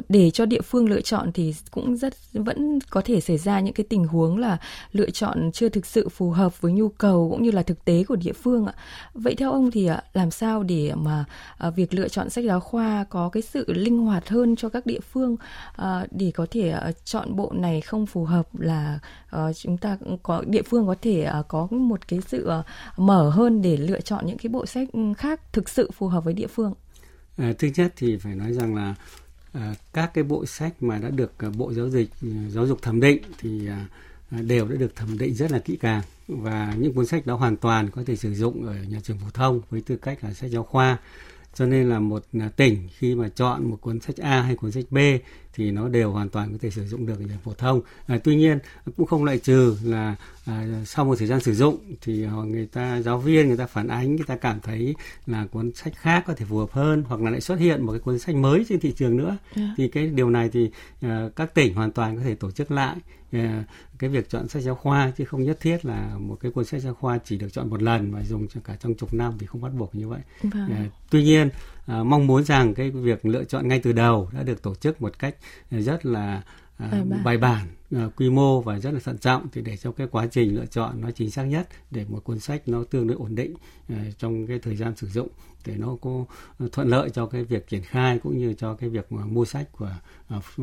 để 0.09 0.31
cho 0.31 0.47
địa 0.47 0.61
phương 0.61 0.89
lựa 0.89 1.01
chọn 1.01 1.33
thì 1.33 1.55
cũng 1.71 1.97
rất 1.97 2.15
vẫn 2.33 2.79
có 2.91 3.03
thể 3.05 3.21
xảy 3.21 3.39
ra 3.39 3.61
những 3.61 3.75
cái 3.75 3.87
tình 3.89 4.05
huống 4.05 4.39
là 4.39 4.59
lựa 4.93 5.11
chọn 5.11 5.51
chưa 5.53 5.69
thực 5.69 5.87
sự 5.87 6.09
phù 6.09 6.31
hợp 6.31 6.61
với 6.61 6.73
nhu 6.73 6.89
cầu 6.89 7.29
cũng 7.31 7.43
như 7.43 7.51
là 7.51 7.63
thực 7.63 7.85
tế 7.85 8.05
của 8.05 8.17
địa 8.17 8.33
phương 8.33 8.67
ạ. 8.67 8.75
Vậy 9.15 9.35
theo 9.35 9.53
ông 9.53 9.71
thì 9.71 9.87
à, 9.87 10.03
làm 10.13 10.31
sao 10.31 10.63
để 10.63 10.93
mà 10.95 11.25
à, 11.59 11.71
việc 11.71 11.95
lựa 11.95 12.09
chọn 12.09 12.31
sách 12.31 12.45
giáo 12.45 12.61
khoa 12.61 13.05
có 13.05 13.29
cái 13.29 13.43
sự 13.43 13.65
linh 13.73 13.99
hoạt 13.99 14.29
hơn 14.29 14.57
cho 14.57 14.69
các 14.69 14.87
địa 14.87 15.01
phương 15.01 15.37
à, 15.77 16.07
để 16.11 16.31
có 16.35 16.47
thể 16.51 16.75
chọn 17.05 17.37
bộ 17.37 17.53
này 17.55 17.81
không 17.81 18.07
phù 18.07 18.25
hợp 18.25 18.59
là 18.59 18.99
chúng 19.55 19.79
ta 19.79 19.99
có 20.23 20.45
địa 20.47 20.63
phương 20.63 20.87
có 20.87 20.95
thể 21.03 21.29
có 21.49 21.69
một 21.71 22.09
cái 22.09 22.21
sự 22.27 22.51
mở 22.97 23.31
hơn 23.31 23.63
để 23.63 23.77
lựa 23.77 24.01
chọn 24.01 24.27
những 24.27 24.39
cái 24.39 24.51
bộ 24.51 24.67
sách 24.67 24.89
khác 25.17 25.53
thực 25.53 25.69
sự 25.69 25.91
phù 25.91 26.09
hợp 26.09 26.25
với 26.25 26.35
địa 26.35 26.47
phương. 26.47 26.75
À, 27.37 27.53
thứ 27.59 27.69
nhất 27.77 27.93
thì 27.97 28.17
phải 28.17 28.35
nói 28.35 28.53
rằng 28.53 28.75
là 28.75 28.95
À, 29.53 29.75
các 29.93 30.15
cái 30.15 30.25
bộ 30.25 30.47
sách 30.47 30.83
mà 30.83 30.99
đã 30.99 31.11
được 31.11 31.33
à, 31.39 31.49
bộ 31.57 31.73
giáo 31.73 31.89
dục 31.91 32.03
à, 32.23 32.29
giáo 32.49 32.67
dục 32.67 32.83
thẩm 32.83 33.01
định 33.01 33.23
thì 33.39 33.69
đều 34.31 34.69
đã 34.69 34.77
được 34.77 34.97
thẩm 34.97 35.19
định 35.19 35.35
rất 35.35 35.51
là 35.51 35.59
kỹ 35.59 35.77
càng. 35.77 36.03
Và 36.29 36.75
những 36.79 36.95
cuốn 36.95 37.07
sách 37.07 37.27
đó 37.27 37.35
hoàn 37.35 37.57
toàn 37.57 37.91
có 37.91 38.03
thể 38.07 38.17
sử 38.17 38.35
dụng 38.35 38.67
ở 38.67 38.75
nhà 38.89 39.01
trường 39.03 39.19
phổ 39.19 39.31
thông 39.31 39.61
với 39.71 39.81
tư 39.81 39.97
cách 39.97 40.25
là 40.25 40.33
sách 40.33 40.51
giáo 40.51 40.63
khoa. 40.63 40.99
Cho 41.55 41.67
nên 41.67 41.89
là 41.89 41.99
một 41.99 42.25
tỉnh 42.57 42.89
khi 42.99 43.15
mà 43.15 43.29
chọn 43.29 43.71
một 43.71 43.79
cuốn 43.81 44.01
sách 44.01 44.17
A 44.17 44.43
hay 44.43 44.57
cuốn 44.57 44.73
sách 44.73 44.85
B 44.91 44.99
thì 45.55 45.71
nó 45.71 45.89
đều 45.89 46.11
hoàn 46.13 46.29
toàn 46.29 46.53
có 46.53 46.59
thể 46.61 46.71
sử 46.71 46.87
dụng 46.87 47.07
được 47.07 47.21
ở 47.21 47.37
phổ 47.45 47.53
thông. 47.55 47.81
À, 48.07 48.19
tuy 48.25 48.37
nhiên 48.37 48.59
cũng 48.97 49.07
không 49.07 49.25
loại 49.25 49.39
trừ 49.39 49.77
là 49.85 50.17
à, 50.45 50.67
sau 50.85 51.05
một 51.05 51.19
thời 51.19 51.29
gian 51.29 51.41
sử 51.41 51.55
dụng 51.55 51.79
thì 52.01 52.27
người 52.47 52.67
ta 52.67 53.03
giáo 53.03 53.19
viên 53.19 53.49
người 53.49 53.57
ta 53.57 53.67
phản 53.67 53.89
ánh 53.89 54.17
người 54.17 54.27
ta 54.27 54.37
cảm 54.37 54.61
thấy 54.61 54.95
là 55.27 55.47
cuốn 55.47 55.73
sách 55.75 55.93
khác 55.97 56.25
có 56.27 56.35
thể 56.35 56.45
phù 56.45 56.59
hợp 56.59 56.73
hơn 56.73 57.05
hoặc 57.09 57.21
là 57.21 57.31
lại 57.31 57.41
xuất 57.41 57.59
hiện 57.59 57.87
một 57.87 57.93
cái 57.93 58.01
cuốn 58.01 58.19
sách 58.19 58.35
mới 58.35 58.65
trên 58.69 58.81
thị 58.81 58.93
trường 58.97 59.17
nữa 59.17 59.29
yeah. 59.29 59.39
Dạ. 59.57 59.75
thì 59.77 59.89
cái 59.89 60.07
điều 60.07 60.31
này 60.31 60.49
thì 60.53 60.71
à, 61.01 61.29
các 61.37 61.55
tỉnh 61.55 61.75
hoàn 61.75 61.93
toàn 61.93 62.17
có 62.17 62.23
thể 62.23 62.35
tổ 62.35 62.51
chức 62.51 62.71
lại 62.71 62.97
à, 63.33 63.65
cái 63.99 64.11
việc 64.11 64.29
chọn 64.29 64.49
sách 64.49 64.63
giáo 64.63 64.75
khoa 64.75 65.13
chứ 65.17 65.25
không 65.25 65.45
nhất 65.45 65.61
thiết 65.61 65.85
là 65.85 66.17
một 66.19 66.37
cái 66.41 66.53
cuốn 66.53 66.65
sách 66.65 66.83
giáo 66.83 66.95
khoa 66.95 67.19
chỉ 67.25 67.37
được 67.37 67.53
chọn 67.53 67.71
một 67.71 67.83
lần 67.83 68.13
và 68.13 68.23
dùng 68.23 68.49
cho 68.49 68.61
cả 68.65 68.77
trong 68.81 68.95
chục 68.95 69.15
năm 69.15 69.35
thì 69.39 69.47
không 69.47 69.61
bắt 69.61 69.73
buộc 69.79 69.95
như 69.95 70.09
vậy. 70.09 70.21
Vâng. 70.43 70.69
À, 70.71 70.85
tuy 71.11 71.23
nhiên 71.23 71.49
à, 71.87 72.03
mong 72.03 72.27
muốn 72.27 72.45
rằng 72.45 72.75
cái 72.75 72.91
việc 72.91 73.27
lựa 73.27 73.45
chọn 73.45 73.69
ngay 73.69 73.81
từ 73.83 73.93
đầu 73.93 74.31
đã 74.33 74.43
được 74.43 74.63
tổ 74.63 74.75
chức 74.75 75.03
một 75.03 75.19
cách 75.19 75.35
rất 75.71 76.07
là 76.07 76.43
à, 76.77 76.89
bài 76.91 77.05
bản, 77.05 77.25
bài 77.25 77.39
bản 77.39 77.67
à, 77.91 78.09
quy 78.17 78.31
mô 78.31 78.61
và 78.61 78.79
rất 78.79 78.95
là 78.95 79.01
thận 79.05 79.19
trọng 79.19 79.49
thì 79.53 79.63
để 79.63 79.77
cho 79.77 79.93
cái 79.93 80.07
quá 80.07 80.27
trình 80.27 80.57
lựa 80.57 80.67
chọn 80.67 81.01
nó 81.01 81.11
chính 81.11 81.31
xác 81.31 81.45
nhất 81.45 81.69
để 81.91 82.05
một 82.09 82.25
cuốn 82.25 82.39
sách 82.39 82.69
nó 82.69 82.85
tương 82.85 83.07
đối 83.07 83.17
ổn 83.17 83.35
định 83.35 83.55
à, 83.89 84.05
trong 84.19 84.47
cái 84.47 84.59
thời 84.59 84.77
gian 84.77 84.97
sử 84.97 85.07
dụng 85.07 85.29
để 85.67 85.77
nó 85.77 85.97
có 86.01 86.25
thuận 86.73 86.89
lợi 86.89 87.11
cho 87.11 87.27
cái 87.27 87.45
việc 87.45 87.69
triển 87.69 87.83
khai 87.83 88.19
cũng 88.19 88.39
như 88.39 88.55
cho 88.55 88.75
cái 88.75 88.89
việc 88.91 89.13
mua 89.13 89.45
sách 89.45 89.69
của 89.73 89.91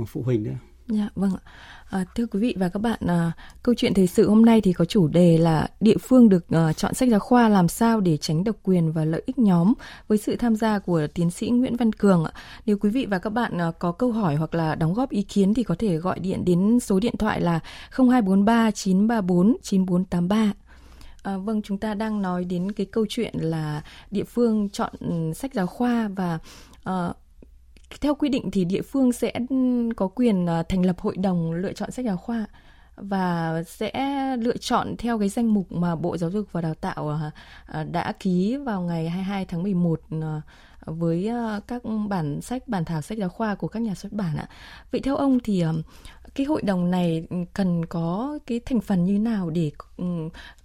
phụ 0.07 0.21
huynh 0.21 0.43
nữa. 0.43 0.55
Dạ 0.87 1.09
vâng 1.15 1.31
ạ. 1.33 1.51
À, 1.89 2.05
thưa 2.15 2.25
quý 2.25 2.39
vị 2.39 2.55
và 2.57 2.69
các 2.69 2.79
bạn, 2.79 2.99
à, 3.07 3.31
câu 3.63 3.75
chuyện 3.75 3.93
thời 3.93 4.07
sự 4.07 4.29
hôm 4.29 4.45
nay 4.45 4.61
thì 4.61 4.73
có 4.73 4.85
chủ 4.85 5.07
đề 5.07 5.37
là 5.37 5.67
địa 5.79 5.97
phương 5.97 6.29
được 6.29 6.49
à, 6.49 6.73
chọn 6.73 6.93
sách 6.93 7.09
giáo 7.09 7.19
khoa 7.19 7.49
làm 7.49 7.67
sao 7.67 8.01
để 8.01 8.17
tránh 8.17 8.43
độc 8.43 8.55
quyền 8.63 8.91
và 8.91 9.05
lợi 9.05 9.23
ích 9.25 9.39
nhóm 9.39 9.73
với 10.07 10.17
sự 10.17 10.35
tham 10.35 10.55
gia 10.55 10.79
của 10.79 11.07
tiến 11.13 11.31
sĩ 11.31 11.49
Nguyễn 11.49 11.75
Văn 11.75 11.93
Cường. 11.93 12.25
Nếu 12.65 12.77
quý 12.77 12.89
vị 12.89 13.05
và 13.05 13.19
các 13.19 13.29
bạn 13.29 13.61
à, 13.61 13.71
có 13.79 13.91
câu 13.91 14.11
hỏi 14.11 14.35
hoặc 14.35 14.55
là 14.55 14.75
đóng 14.75 14.93
góp 14.93 15.09
ý 15.09 15.21
kiến 15.21 15.53
thì 15.53 15.63
có 15.63 15.75
thể 15.79 15.97
gọi 15.97 16.19
điện 16.19 16.45
đến 16.45 16.79
số 16.79 16.99
điện 16.99 17.17
thoại 17.17 17.41
là 17.41 17.59
0243 17.91 18.71
934 18.71 19.57
9483. 19.63 20.53
À, 21.23 21.37
vâng, 21.37 21.61
chúng 21.61 21.77
ta 21.77 21.93
đang 21.93 22.21
nói 22.21 22.45
đến 22.45 22.71
cái 22.71 22.85
câu 22.85 23.05
chuyện 23.09 23.33
là 23.37 23.81
địa 24.11 24.23
phương 24.23 24.69
chọn 24.69 24.91
ừ, 24.99 25.33
sách 25.35 25.53
giáo 25.53 25.67
khoa 25.67 26.09
và 26.15 26.39
à, 26.83 27.09
theo 28.01 28.15
quy 28.15 28.29
định 28.29 28.51
thì 28.51 28.65
địa 28.65 28.81
phương 28.81 29.11
sẽ 29.11 29.33
có 29.95 30.07
quyền 30.07 30.49
à, 30.49 30.63
thành 30.63 30.85
lập 30.85 30.99
hội 30.99 31.17
đồng 31.17 31.53
lựa 31.53 31.73
chọn 31.73 31.91
sách 31.91 32.05
giáo 32.05 32.17
khoa 32.17 32.45
và 32.95 33.63
sẽ 33.67 33.91
lựa 34.39 34.57
chọn 34.57 34.95
theo 34.97 35.19
cái 35.19 35.29
danh 35.29 35.53
mục 35.53 35.71
mà 35.71 35.95
Bộ 35.95 36.17
Giáo 36.17 36.29
dục 36.29 36.47
và 36.51 36.61
Đào 36.61 36.73
tạo 36.73 37.09
à, 37.09 37.31
à, 37.65 37.83
đã 37.83 38.13
ký 38.19 38.57
vào 38.57 38.81
ngày 38.81 39.09
22 39.09 39.45
tháng 39.45 39.63
11 39.63 40.01
với 40.85 41.31
các 41.67 41.81
bản 42.09 42.41
sách, 42.41 42.67
bản 42.67 42.85
thảo 42.85 43.01
sách 43.01 43.17
giáo 43.17 43.29
khoa 43.29 43.55
của 43.55 43.67
các 43.67 43.79
nhà 43.79 43.95
xuất 43.95 44.11
bản 44.13 44.37
ạ. 44.37 44.49
Vậy 44.91 45.01
theo 45.01 45.15
ông 45.15 45.39
thì 45.43 45.63
cái 46.37 46.45
hội 46.45 46.61
đồng 46.61 46.91
này 46.91 47.27
cần 47.53 47.85
có 47.85 48.39
cái 48.47 48.59
thành 48.65 48.81
phần 48.81 49.05
như 49.05 49.19
nào 49.19 49.49
để 49.49 49.71
ừ, 49.97 50.05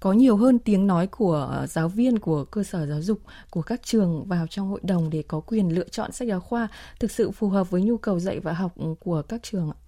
có 0.00 0.12
nhiều 0.12 0.36
hơn 0.36 0.58
tiếng 0.58 0.86
nói 0.86 1.06
của 1.06 1.66
giáo 1.68 1.88
viên 1.88 2.18
của 2.18 2.44
cơ 2.44 2.62
sở 2.62 2.86
giáo 2.86 3.02
dục 3.02 3.20
của 3.50 3.62
các 3.62 3.80
trường 3.82 4.24
vào 4.24 4.46
trong 4.46 4.68
hội 4.68 4.80
đồng 4.82 5.10
để 5.10 5.22
có 5.28 5.40
quyền 5.40 5.74
lựa 5.74 5.88
chọn 5.88 6.12
sách 6.12 6.28
giáo 6.28 6.40
khoa 6.40 6.68
thực 7.00 7.10
sự 7.10 7.30
phù 7.30 7.48
hợp 7.48 7.70
với 7.70 7.82
nhu 7.82 7.96
cầu 7.96 8.18
dạy 8.18 8.40
và 8.40 8.52
học 8.52 8.74
của 9.00 9.22
các 9.22 9.42
trường 9.42 9.70
ạ? 9.70 9.78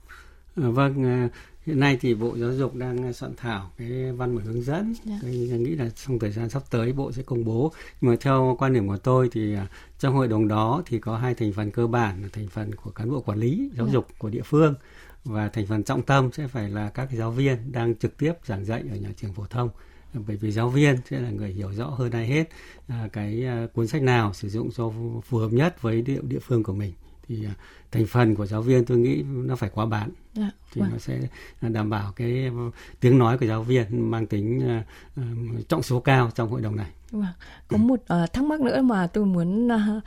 À, 0.56 0.68
vâng, 0.68 1.04
à, 1.04 1.28
hiện 1.66 1.80
nay 1.80 1.98
thì 2.00 2.14
Bộ 2.14 2.36
Giáo 2.38 2.52
dục 2.52 2.74
đang 2.74 3.12
soạn 3.12 3.32
thảo 3.36 3.70
cái 3.78 4.12
văn 4.12 4.36
bản 4.36 4.46
hướng 4.46 4.62
dẫn. 4.62 4.84
Yeah. 4.84 4.96
Dạ. 5.04 5.18
Tôi 5.22 5.30
nghĩ 5.32 5.74
là 5.74 5.88
trong 6.06 6.18
thời 6.18 6.30
gian 6.30 6.50
sắp 6.50 6.62
tới 6.70 6.92
Bộ 6.92 7.12
sẽ 7.12 7.22
công 7.22 7.44
bố. 7.44 7.72
Nhưng 8.00 8.10
mà 8.10 8.16
theo 8.20 8.56
quan 8.58 8.72
điểm 8.72 8.88
của 8.88 8.98
tôi 8.98 9.28
thì 9.32 9.56
trong 9.98 10.14
hội 10.14 10.28
đồng 10.28 10.48
đó 10.48 10.82
thì 10.86 10.98
có 10.98 11.16
hai 11.16 11.34
thành 11.34 11.52
phần 11.52 11.70
cơ 11.70 11.86
bản 11.86 12.22
là 12.22 12.28
thành 12.32 12.48
phần 12.48 12.74
của 12.74 12.90
cán 12.90 13.10
bộ 13.10 13.20
quản 13.20 13.38
lý 13.38 13.70
giáo 13.76 13.86
yeah. 13.86 13.88
Dạ. 13.88 13.92
dục 13.92 14.06
của 14.18 14.30
địa 14.30 14.42
phương 14.44 14.74
và 15.25 15.49
thành 15.49 15.66
phần 15.66 15.83
trọng 15.83 16.02
tâm 16.02 16.33
sẽ 16.33 16.49
phải 16.49 16.71
là 16.71 16.88
các 16.88 17.09
giáo 17.12 17.31
viên 17.31 17.73
đang 17.73 17.95
trực 17.95 18.19
tiếp 18.19 18.33
giảng 18.45 18.64
dạy 18.64 18.83
ở 18.90 18.97
nhà 18.97 19.09
trường 19.16 19.33
phổ 19.33 19.47
thông 19.47 19.71
bởi 20.26 20.37
vì 20.37 20.52
giáo 20.52 20.69
viên 20.69 20.97
sẽ 21.11 21.21
là 21.21 21.31
người 21.31 21.52
hiểu 21.52 21.73
rõ 21.73 21.87
hơn 21.87 22.11
ai 22.11 22.26
hết 22.26 22.45
à, 22.88 23.09
cái 23.12 23.47
à, 23.47 23.66
cuốn 23.75 23.87
sách 23.87 24.02
nào 24.02 24.33
sử 24.33 24.49
dụng 24.49 24.71
cho 24.76 24.93
phù 25.25 25.38
hợp 25.38 25.52
nhất 25.52 25.83
với 25.83 26.02
địa 26.02 26.21
địa 26.23 26.38
phương 26.38 26.62
của 26.62 26.73
mình 26.73 26.93
thì 27.28 27.45
à, 27.47 27.54
thành 27.93 28.07
phần 28.07 28.35
của 28.35 28.47
giáo 28.47 28.62
viên 28.62 28.85
tôi 28.85 28.99
nghĩ 28.99 29.23
nó 29.23 29.57
phải 29.57 29.71
quá 29.75 29.87
bán 29.87 30.11
dạ, 30.35 30.50
thì 30.73 30.81
vâng. 30.81 30.90
nó 30.93 30.99
sẽ 30.99 31.21
đảm 31.61 31.90
bảo 31.90 32.12
cái 32.12 32.50
tiếng 33.00 33.19
nói 33.19 33.38
của 33.38 33.47
giáo 33.47 33.62
viên 33.62 34.11
mang 34.11 34.26
tính 34.26 34.78
uh, 35.21 35.69
trọng 35.69 35.83
số 35.83 36.00
cao 36.00 36.31
trong 36.35 36.50
hội 36.50 36.61
đồng 36.61 36.76
này. 36.76 36.90
Vâng. 37.11 37.25
Có 37.69 37.76
một 37.76 38.00
uh, 38.00 38.33
thắc 38.33 38.45
mắc 38.45 38.61
nữa 38.61 38.83
mà 38.83 39.07
tôi 39.07 39.26
muốn 39.26 39.66
uh, 39.66 40.02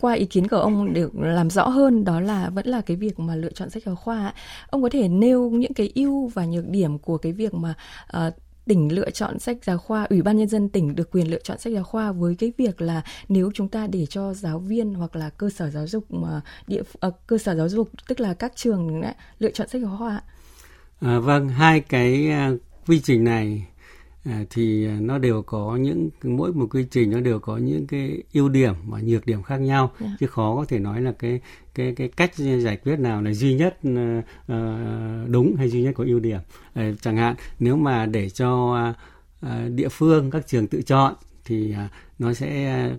qua 0.00 0.12
ý 0.12 0.24
kiến 0.24 0.48
của 0.48 0.56
ông 0.56 0.92
để 0.92 1.04
làm 1.14 1.50
rõ 1.50 1.68
hơn 1.68 2.04
đó 2.04 2.20
là 2.20 2.50
vẫn 2.50 2.66
là 2.66 2.80
cái 2.80 2.96
việc 2.96 3.18
mà 3.18 3.36
lựa 3.36 3.52
chọn 3.52 3.70
sách 3.70 3.82
giáo 3.86 3.96
khoa. 3.96 4.34
Ông 4.70 4.82
có 4.82 4.88
thể 4.88 5.08
nêu 5.08 5.50
những 5.50 5.74
cái 5.74 5.92
ưu 5.94 6.26
và 6.26 6.44
nhược 6.44 6.68
điểm 6.68 6.98
của 6.98 7.18
cái 7.18 7.32
việc 7.32 7.54
mà 7.54 7.74
uh, 8.16 8.34
tỉnh 8.64 8.92
lựa 8.92 9.10
chọn 9.10 9.38
sách 9.38 9.56
giáo 9.62 9.78
khoa, 9.78 10.04
ủy 10.04 10.22
ban 10.22 10.38
nhân 10.38 10.48
dân 10.48 10.68
tỉnh 10.68 10.94
được 10.94 11.10
quyền 11.10 11.30
lựa 11.30 11.38
chọn 11.38 11.58
sách 11.58 11.72
giáo 11.72 11.84
khoa 11.84 12.12
với 12.12 12.34
cái 12.34 12.52
việc 12.58 12.80
là 12.80 13.02
nếu 13.28 13.50
chúng 13.54 13.68
ta 13.68 13.86
để 13.86 14.06
cho 14.06 14.34
giáo 14.34 14.58
viên 14.58 14.94
hoặc 14.94 15.16
là 15.16 15.30
cơ 15.30 15.50
sở 15.50 15.70
giáo 15.70 15.86
dục 15.86 16.04
mà 16.12 16.40
địa 16.66 16.82
uh, 17.06 17.14
cơ 17.26 17.38
sở 17.38 17.54
giáo 17.54 17.68
dục 17.68 17.88
tức 18.08 18.20
là 18.20 18.34
các 18.34 18.52
trường 18.56 19.00
đấy, 19.00 19.14
lựa 19.38 19.50
chọn 19.50 19.68
sách 19.68 19.82
giáo 19.82 19.96
khoa. 19.98 20.22
À, 21.00 21.18
vâng, 21.18 21.48
hai 21.48 21.80
cái 21.80 22.30
uh, 22.52 22.60
quy 22.86 23.00
trình 23.00 23.24
này 23.24 23.66
thì 24.50 24.86
nó 24.86 25.18
đều 25.18 25.42
có 25.42 25.76
những 25.76 26.10
mỗi 26.22 26.52
một 26.52 26.66
quy 26.70 26.86
trình 26.90 27.10
nó 27.10 27.20
đều 27.20 27.38
có 27.38 27.56
những 27.56 27.86
cái 27.86 28.22
ưu 28.32 28.48
điểm 28.48 28.74
và 28.86 29.00
nhược 29.00 29.26
điểm 29.26 29.42
khác 29.42 29.56
nhau 29.56 29.92
yeah. 29.98 30.10
Dạ. 30.10 30.16
chứ 30.20 30.26
khó 30.26 30.56
có 30.56 30.64
thể 30.68 30.78
nói 30.78 31.00
là 31.00 31.12
cái 31.18 31.40
cái 31.74 31.94
cái 31.94 32.08
cách 32.08 32.34
giải 32.36 32.76
quyết 32.76 32.96
nào 32.96 33.22
là 33.22 33.32
duy 33.32 33.54
nhất 33.54 33.78
uh, 33.88 35.28
đúng 35.28 35.56
hay 35.56 35.68
duy 35.68 35.82
nhất 35.82 35.94
có 35.96 36.04
ưu 36.04 36.20
điểm 36.20 36.40
uh, 36.80 37.02
chẳng 37.02 37.16
hạn 37.16 37.34
nếu 37.58 37.76
mà 37.76 38.06
để 38.06 38.30
cho 38.30 38.78
uh, 39.42 39.72
địa 39.74 39.88
phương 39.88 40.30
các 40.30 40.46
trường 40.46 40.66
tự 40.66 40.82
chọn 40.82 41.14
thì 41.44 41.74
nó 42.18 42.32
sẽ 42.34 42.90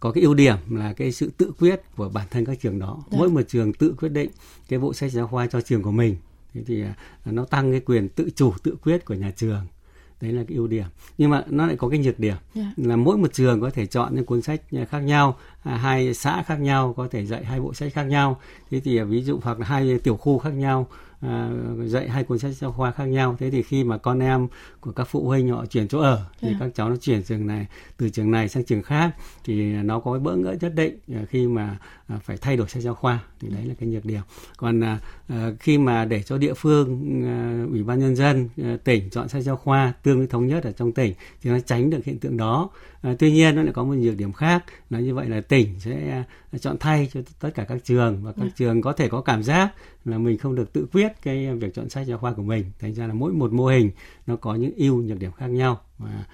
có 0.00 0.12
cái 0.12 0.22
ưu 0.22 0.34
điểm 0.34 0.56
là 0.70 0.92
cái 0.92 1.12
sự 1.12 1.30
tự 1.36 1.52
quyết 1.58 1.80
của 1.96 2.08
bản 2.08 2.26
thân 2.30 2.44
các 2.44 2.60
trường 2.60 2.78
đó 2.78 2.92
yeah. 2.92 3.12
Dạ. 3.12 3.18
mỗi 3.18 3.28
một 3.28 3.42
trường 3.48 3.72
tự 3.72 3.94
quyết 3.98 4.08
định 4.08 4.30
cái 4.68 4.78
bộ 4.78 4.94
sách 4.94 5.12
giáo 5.12 5.26
khoa 5.26 5.46
cho 5.46 5.60
trường 5.60 5.82
của 5.82 5.92
mình 5.92 6.16
thế 6.54 6.62
thì 6.66 6.84
nó 7.24 7.44
tăng 7.44 7.70
cái 7.70 7.80
quyền 7.80 8.08
tự 8.08 8.30
chủ 8.36 8.52
tự 8.62 8.76
quyết 8.82 9.04
của 9.04 9.14
nhà 9.14 9.32
trường 9.36 9.66
đấy 10.20 10.32
là 10.32 10.42
cái 10.48 10.56
ưu 10.56 10.66
điểm 10.66 10.84
nhưng 11.18 11.30
mà 11.30 11.44
nó 11.46 11.66
lại 11.66 11.76
có 11.76 11.88
cái 11.88 11.98
nhược 11.98 12.18
điểm 12.18 12.36
yeah. 12.54 12.68
Dạ. 12.76 12.84
là 12.88 12.96
mỗi 12.96 13.16
một 13.16 13.32
trường 13.32 13.60
có 13.60 13.70
thể 13.70 13.86
chọn 13.86 14.14
những 14.14 14.24
cuốn 14.24 14.42
sách 14.42 14.60
khác 14.90 14.98
nhau 14.98 15.36
à, 15.59 15.59
hai 15.62 16.14
xã 16.14 16.42
khác 16.42 16.60
nhau 16.60 16.94
có 16.96 17.08
thể 17.10 17.26
dạy 17.26 17.44
hai 17.44 17.60
bộ 17.60 17.74
sách 17.74 17.92
khác 17.92 18.02
nhau 18.02 18.40
thế 18.70 18.80
thì 18.80 19.00
ví 19.00 19.22
dụ 19.22 19.40
hoặc 19.42 19.60
là 19.60 19.66
hai 19.66 19.98
tiểu 19.98 20.16
khu 20.16 20.38
khác 20.38 20.50
nhau 20.50 20.86
à, 21.20 21.50
dạy 21.84 22.08
hai 22.08 22.24
cuốn 22.24 22.38
sách 22.38 22.52
giáo 22.52 22.72
khoa 22.72 22.90
khác 22.90 23.04
nhau 23.04 23.36
thế 23.38 23.50
thì 23.50 23.62
khi 23.62 23.84
mà 23.84 23.98
con 23.98 24.18
em 24.18 24.48
của 24.80 24.92
các 24.92 25.04
phụ 25.04 25.28
huynh 25.28 25.48
họ 25.48 25.66
chuyển 25.66 25.88
chỗ 25.88 26.00
ở 26.00 26.24
thì 26.40 26.48
yeah. 26.48 26.60
Dạ. 26.60 26.66
các 26.66 26.74
cháu 26.74 26.90
nó 26.90 26.96
chuyển 26.96 27.22
trường 27.22 27.46
này 27.46 27.66
từ 27.96 28.08
trường 28.08 28.30
này 28.30 28.48
sang 28.48 28.64
trường 28.64 28.82
khác 28.82 29.10
thì 29.44 29.72
nó 29.72 30.00
có 30.00 30.12
cái 30.12 30.20
bỡ 30.20 30.36
ngỡ 30.36 30.56
nhất 30.60 30.74
định 30.74 30.98
à, 31.14 31.20
khi 31.28 31.46
mà 31.46 31.78
à, 32.06 32.18
phải 32.22 32.36
thay 32.36 32.56
đổi 32.56 32.68
sách 32.68 32.82
giáo 32.82 32.94
khoa 32.94 33.18
thì 33.40 33.48
đấy 33.48 33.64
là 33.64 33.74
cái 33.80 33.88
nhược 33.88 34.04
điểm 34.04 34.22
còn 34.56 34.84
à, 34.84 34.98
à, 35.28 35.50
khi 35.60 35.78
mà 35.78 36.04
để 36.04 36.22
cho 36.22 36.38
địa 36.38 36.54
phương 36.54 37.00
à, 37.26 37.64
ủy 37.70 37.82
ban 37.82 38.00
nhân 38.00 38.16
dân 38.16 38.48
à, 38.62 38.76
tỉnh 38.84 39.10
chọn 39.10 39.28
sách 39.28 39.42
giáo 39.42 39.56
khoa 39.56 39.92
tương 40.02 40.18
đối 40.18 40.26
thống 40.26 40.46
nhất 40.46 40.64
ở 40.64 40.72
trong 40.72 40.92
tỉnh 40.92 41.14
thì 41.42 41.50
nó 41.50 41.58
tránh 41.66 41.90
được 41.90 42.04
hiện 42.04 42.18
tượng 42.18 42.36
đó 42.36 42.70
à, 43.02 43.14
tuy 43.18 43.32
nhiên 43.32 43.56
nó 43.56 43.62
lại 43.62 43.72
có 43.72 43.84
một 43.84 43.94
nhược 43.94 44.16
điểm 44.16 44.32
khác 44.32 44.64
là 44.90 45.00
như 45.00 45.14
vậy 45.14 45.28
là 45.28 45.40
tỉnh 45.40 45.80
sẽ 45.80 46.24
à, 46.52 46.58
chọn 46.58 46.76
thay 46.80 47.08
cho 47.12 47.20
tất 47.40 47.50
cả 47.54 47.64
các 47.64 47.84
trường 47.84 48.22
và 48.22 48.32
các. 48.32 48.42
Dạ. 48.44 48.50
trường 48.56 48.82
có 48.82 48.92
thể 48.92 49.08
có 49.08 49.20
cảm 49.20 49.42
giác 49.42 49.70
là 50.04 50.18
mình 50.18 50.38
không 50.38 50.54
được 50.54 50.72
tự 50.72 50.86
quyết 50.92 51.12
cái 51.22 51.54
việc 51.54 51.74
chọn 51.74 51.88
sách 51.88 52.06
giáo 52.06 52.18
khoa 52.18 52.32
của 52.32 52.42
mình 52.42 52.64
thành 52.80 52.94
ra 52.94 53.06
là 53.06 53.14
mỗi 53.14 53.32
một 53.32 53.52
mô 53.52 53.66
hình 53.66 53.90
nó 54.26 54.36
có 54.36 54.54
những 54.54 54.72
ưu 54.76 55.02
nhược 55.02 55.18
điểm 55.18 55.32
khác 55.32 55.46
nhau 55.46 55.80
và 55.98 56.24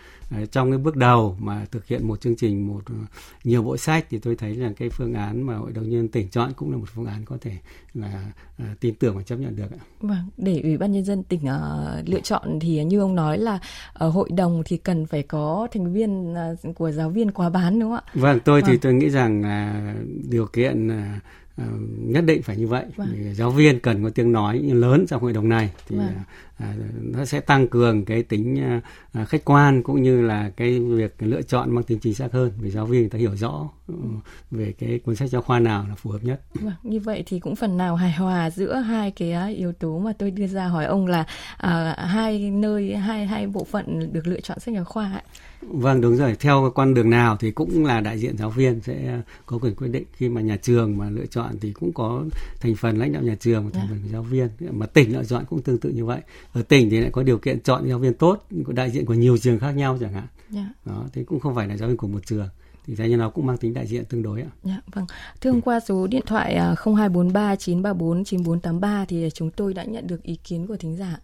uh, 0.42 0.52
trong 0.52 0.70
cái 0.70 0.78
bước 0.78 0.96
đầu 0.96 1.37
mà 1.40 1.66
thực 1.70 1.87
hiện 1.87 2.08
một 2.08 2.20
chương 2.20 2.37
trình 2.37 2.68
một 2.68 2.82
uh, 2.92 3.08
nhiều 3.44 3.62
bộ 3.62 3.76
sách 3.76 4.06
thì 4.11 4.18
tôi 4.18 4.37
thấy 4.37 4.54
là 4.54 4.73
cái 4.76 4.90
phương 4.90 5.14
án 5.14 5.42
mà 5.42 5.56
hội 5.56 5.73
đồng 5.73 5.90
nhân 5.90 6.08
tỉnh 6.08 6.28
chọn 6.28 6.52
cũng 6.56 6.70
là 6.70 6.76
một 6.76 6.87
phương 6.94 7.06
án 7.06 7.25
có 7.25 7.37
thể 7.40 7.52
là 7.94 8.32
uh, 8.62 8.80
tin 8.80 8.94
tưởng 8.94 9.16
và 9.16 9.23
chấp 9.23 9.37
nhận 9.37 9.56
được 9.56 9.66
Vâng, 10.00 10.28
để 10.37 10.61
ủy 10.61 10.76
ban 10.76 10.92
nhân 10.92 11.04
dân 11.04 11.23
tỉnh 11.23 11.40
uh, 11.40 12.08
lựa 12.08 12.20
chọn 12.20 12.58
thì 12.61 12.85
như 12.85 13.00
ông 13.00 13.14
nói 13.14 13.38
là 13.38 13.58
ở 13.92 14.08
hội 14.08 14.30
đồng 14.30 14.62
thì 14.66 14.76
cần 14.76 15.06
phải 15.06 15.23
có 15.23 15.68
thành 15.73 15.92
viên 15.92 16.32
uh, 16.32 16.76
của 16.76 16.90
giáo 16.90 17.11
viên 17.11 17.30
quá 17.30 17.50
bán 17.50 17.80
đúng 17.80 17.90
không 17.90 18.04
ạ? 18.06 18.12
Vâng, 18.14 18.38
tôi 18.44 18.61
vâng. 18.61 18.70
thì 18.70 18.76
tôi 18.76 18.94
nghĩ 18.94 19.08
rằng 19.11 19.42
là 19.42 19.94
điều 20.28 20.46
kiện 20.46 20.88
uh, 20.88 20.92
Ờ, 20.92 21.20
nhất 21.98 22.25
định 22.25 22.42
phải 22.42 22.56
như 22.56 22.66
vậy 22.66 22.84
vâng. 22.96 23.34
giáo 23.34 23.50
viên 23.50 23.80
cần 23.80 24.04
có 24.04 24.10
tiếng 24.10 24.32
nói 24.32 24.58
lớn 24.58 25.06
trong 25.08 25.22
hội 25.22 25.32
đồng 25.32 25.48
này 25.48 25.70
thì 25.88 25.96
vâng. 25.96 26.06
À, 26.58 26.75
nó 27.00 27.25
sẽ 27.25 27.40
tăng 27.40 27.68
cường 27.68 28.04
cái 28.04 28.22
tính 28.22 28.60
à, 29.12 29.25
khách 29.25 29.44
quan 29.44 29.82
cũng 29.82 30.02
như 30.02 30.22
là 30.22 30.50
cái 30.56 30.80
việc 30.80 31.14
lựa 31.18 31.42
chọn 31.42 31.75
mang 31.75 31.84
tính 31.84 31.98
chính 31.98 32.14
xác 32.14 32.32
hơn 32.32 32.52
vì 32.58 32.70
giáo 32.70 32.86
viên 32.86 33.00
người 33.00 33.10
ta 33.10 33.18
hiểu 33.18 33.36
rõ 33.36 33.68
ừ, 33.88 33.94
về 34.50 34.75
cái 34.78 35.00
cuốn 35.04 35.16
sách 35.16 35.30
giáo 35.30 35.42
khoa 35.42 35.58
nào 35.58 35.86
là 35.88 35.94
phù 35.94 36.10
hợp 36.10 36.22
nhất 36.22 36.40
vâng, 36.54 36.75
như 36.82 37.00
vậy 37.00 37.22
thì 37.26 37.38
cũng 37.38 37.56
phần 37.56 37.76
nào 37.76 37.96
hài 37.96 38.12
hòa 38.12 38.50
giữa 38.50 38.75
hai 38.75 39.10
cái 39.10 39.54
yếu 39.54 39.72
tố 39.72 39.98
mà 39.98 40.12
tôi 40.18 40.30
đưa 40.30 40.46
ra 40.46 40.66
hỏi 40.66 40.84
ông 40.84 41.06
là 41.06 41.25
à, 41.56 41.94
hai 41.98 42.50
nơi 42.50 42.96
hai 42.96 43.26
hai 43.26 43.46
bộ 43.46 43.64
phận 43.64 44.12
được 44.12 44.26
lựa 44.26 44.40
chọn 44.40 44.60
sách 44.60 44.75
giáo 44.75 44.84
khoa 44.84 45.12
ấy. 45.12 45.22
Vâng 45.60 46.00
đúng 46.00 46.16
rồi, 46.16 46.36
theo 46.40 46.72
con 46.75 46.94
đường 46.94 47.10
nào 47.10 47.36
thì 47.40 47.50
cũng 47.50 47.84
là 47.84 48.00
đại 48.00 48.18
diện 48.18 48.38
giáo 48.38 48.50
viên 48.50 48.80
sẽ 48.80 49.20
có 49.46 49.58
quyền 49.58 49.75
quyết 49.75 49.88
định 49.88 50.04
khi 50.12 50.28
mà 50.28 50.40
nhà 50.40 50.56
trường 50.56 50.98
mà 50.98 51.10
lựa 51.10 51.26
chọn 51.26 51.56
thì 51.60 51.72
cũng 51.72 51.92
có 51.92 52.25
thành 52.60 52.75
phần 52.75 52.98
lãnh 52.98 53.12
đạo 53.12 53.22
nhà 53.22 53.34
trường 53.40 53.64
và 53.64 53.70
thành 53.72 53.86
dạ. 53.90 53.96
phần 54.02 54.12
giáo 54.12 54.22
viên 54.22 54.48
mà 54.70 54.86
tỉnh 54.86 55.12
lựa 55.12 55.25
chọn 55.25 55.44
cũng 55.44 55.62
tương 55.62 55.78
tự 55.78 55.90
như 55.90 56.04
vậy. 56.04 56.20
Ở 56.56 56.62
tỉnh 56.68 56.88
thì 56.90 57.00
lại 57.00 57.10
có 57.12 57.22
điều 57.22 57.38
kiện 57.38 57.60
chọn 57.60 57.88
giáo 57.88 57.98
viên 57.98 58.14
tốt, 58.14 58.36
có 58.66 58.72
đại 58.76 58.90
diện 58.90 59.06
của 59.06 59.14
nhiều 59.14 59.36
trường 59.36 59.58
khác 59.58 59.72
nhau 59.76 59.96
chẳng 60.00 60.12
hạn. 60.12 60.25
Yeah. 60.54 60.66
Dạ. 60.84 60.92
Đó, 60.92 61.04
thì 61.12 61.25
cũng 61.25 61.40
không 61.40 61.54
phải 61.54 61.68
là 61.68 61.76
giáo 61.76 61.88
viên 61.88 61.96
của 61.96 62.06
một 62.06 62.18
trường 62.26 62.48
thì 62.86 62.94
theo 62.98 63.06
như 63.06 63.16
nó 63.16 63.30
cũng 63.30 63.46
mang 63.46 63.56
tính 63.56 63.75
đại 63.75 63.86
diện 63.86 64.04
tương 64.10 64.22
đối 64.22 64.40
ạ. 64.40 64.50
Dạ, 64.62 64.80
vâng. 64.94 65.04
Thưa 65.40 65.50
ông 65.50 65.60
qua 65.60 65.80
số 65.80 66.06
điện 66.10 66.22
thoại 66.26 66.54
0243 66.84 67.56
934 67.56 68.25
9483 68.25 69.04
thì 69.08 69.28
chúng 69.34 69.50
tôi 69.56 69.75
đã 69.75 69.84
nhận 69.84 70.06
được 70.06 70.22
ý 70.22 70.38
kiến 70.48 70.66
của 70.66 70.76
thính 70.76 70.96
giả. 70.96 71.16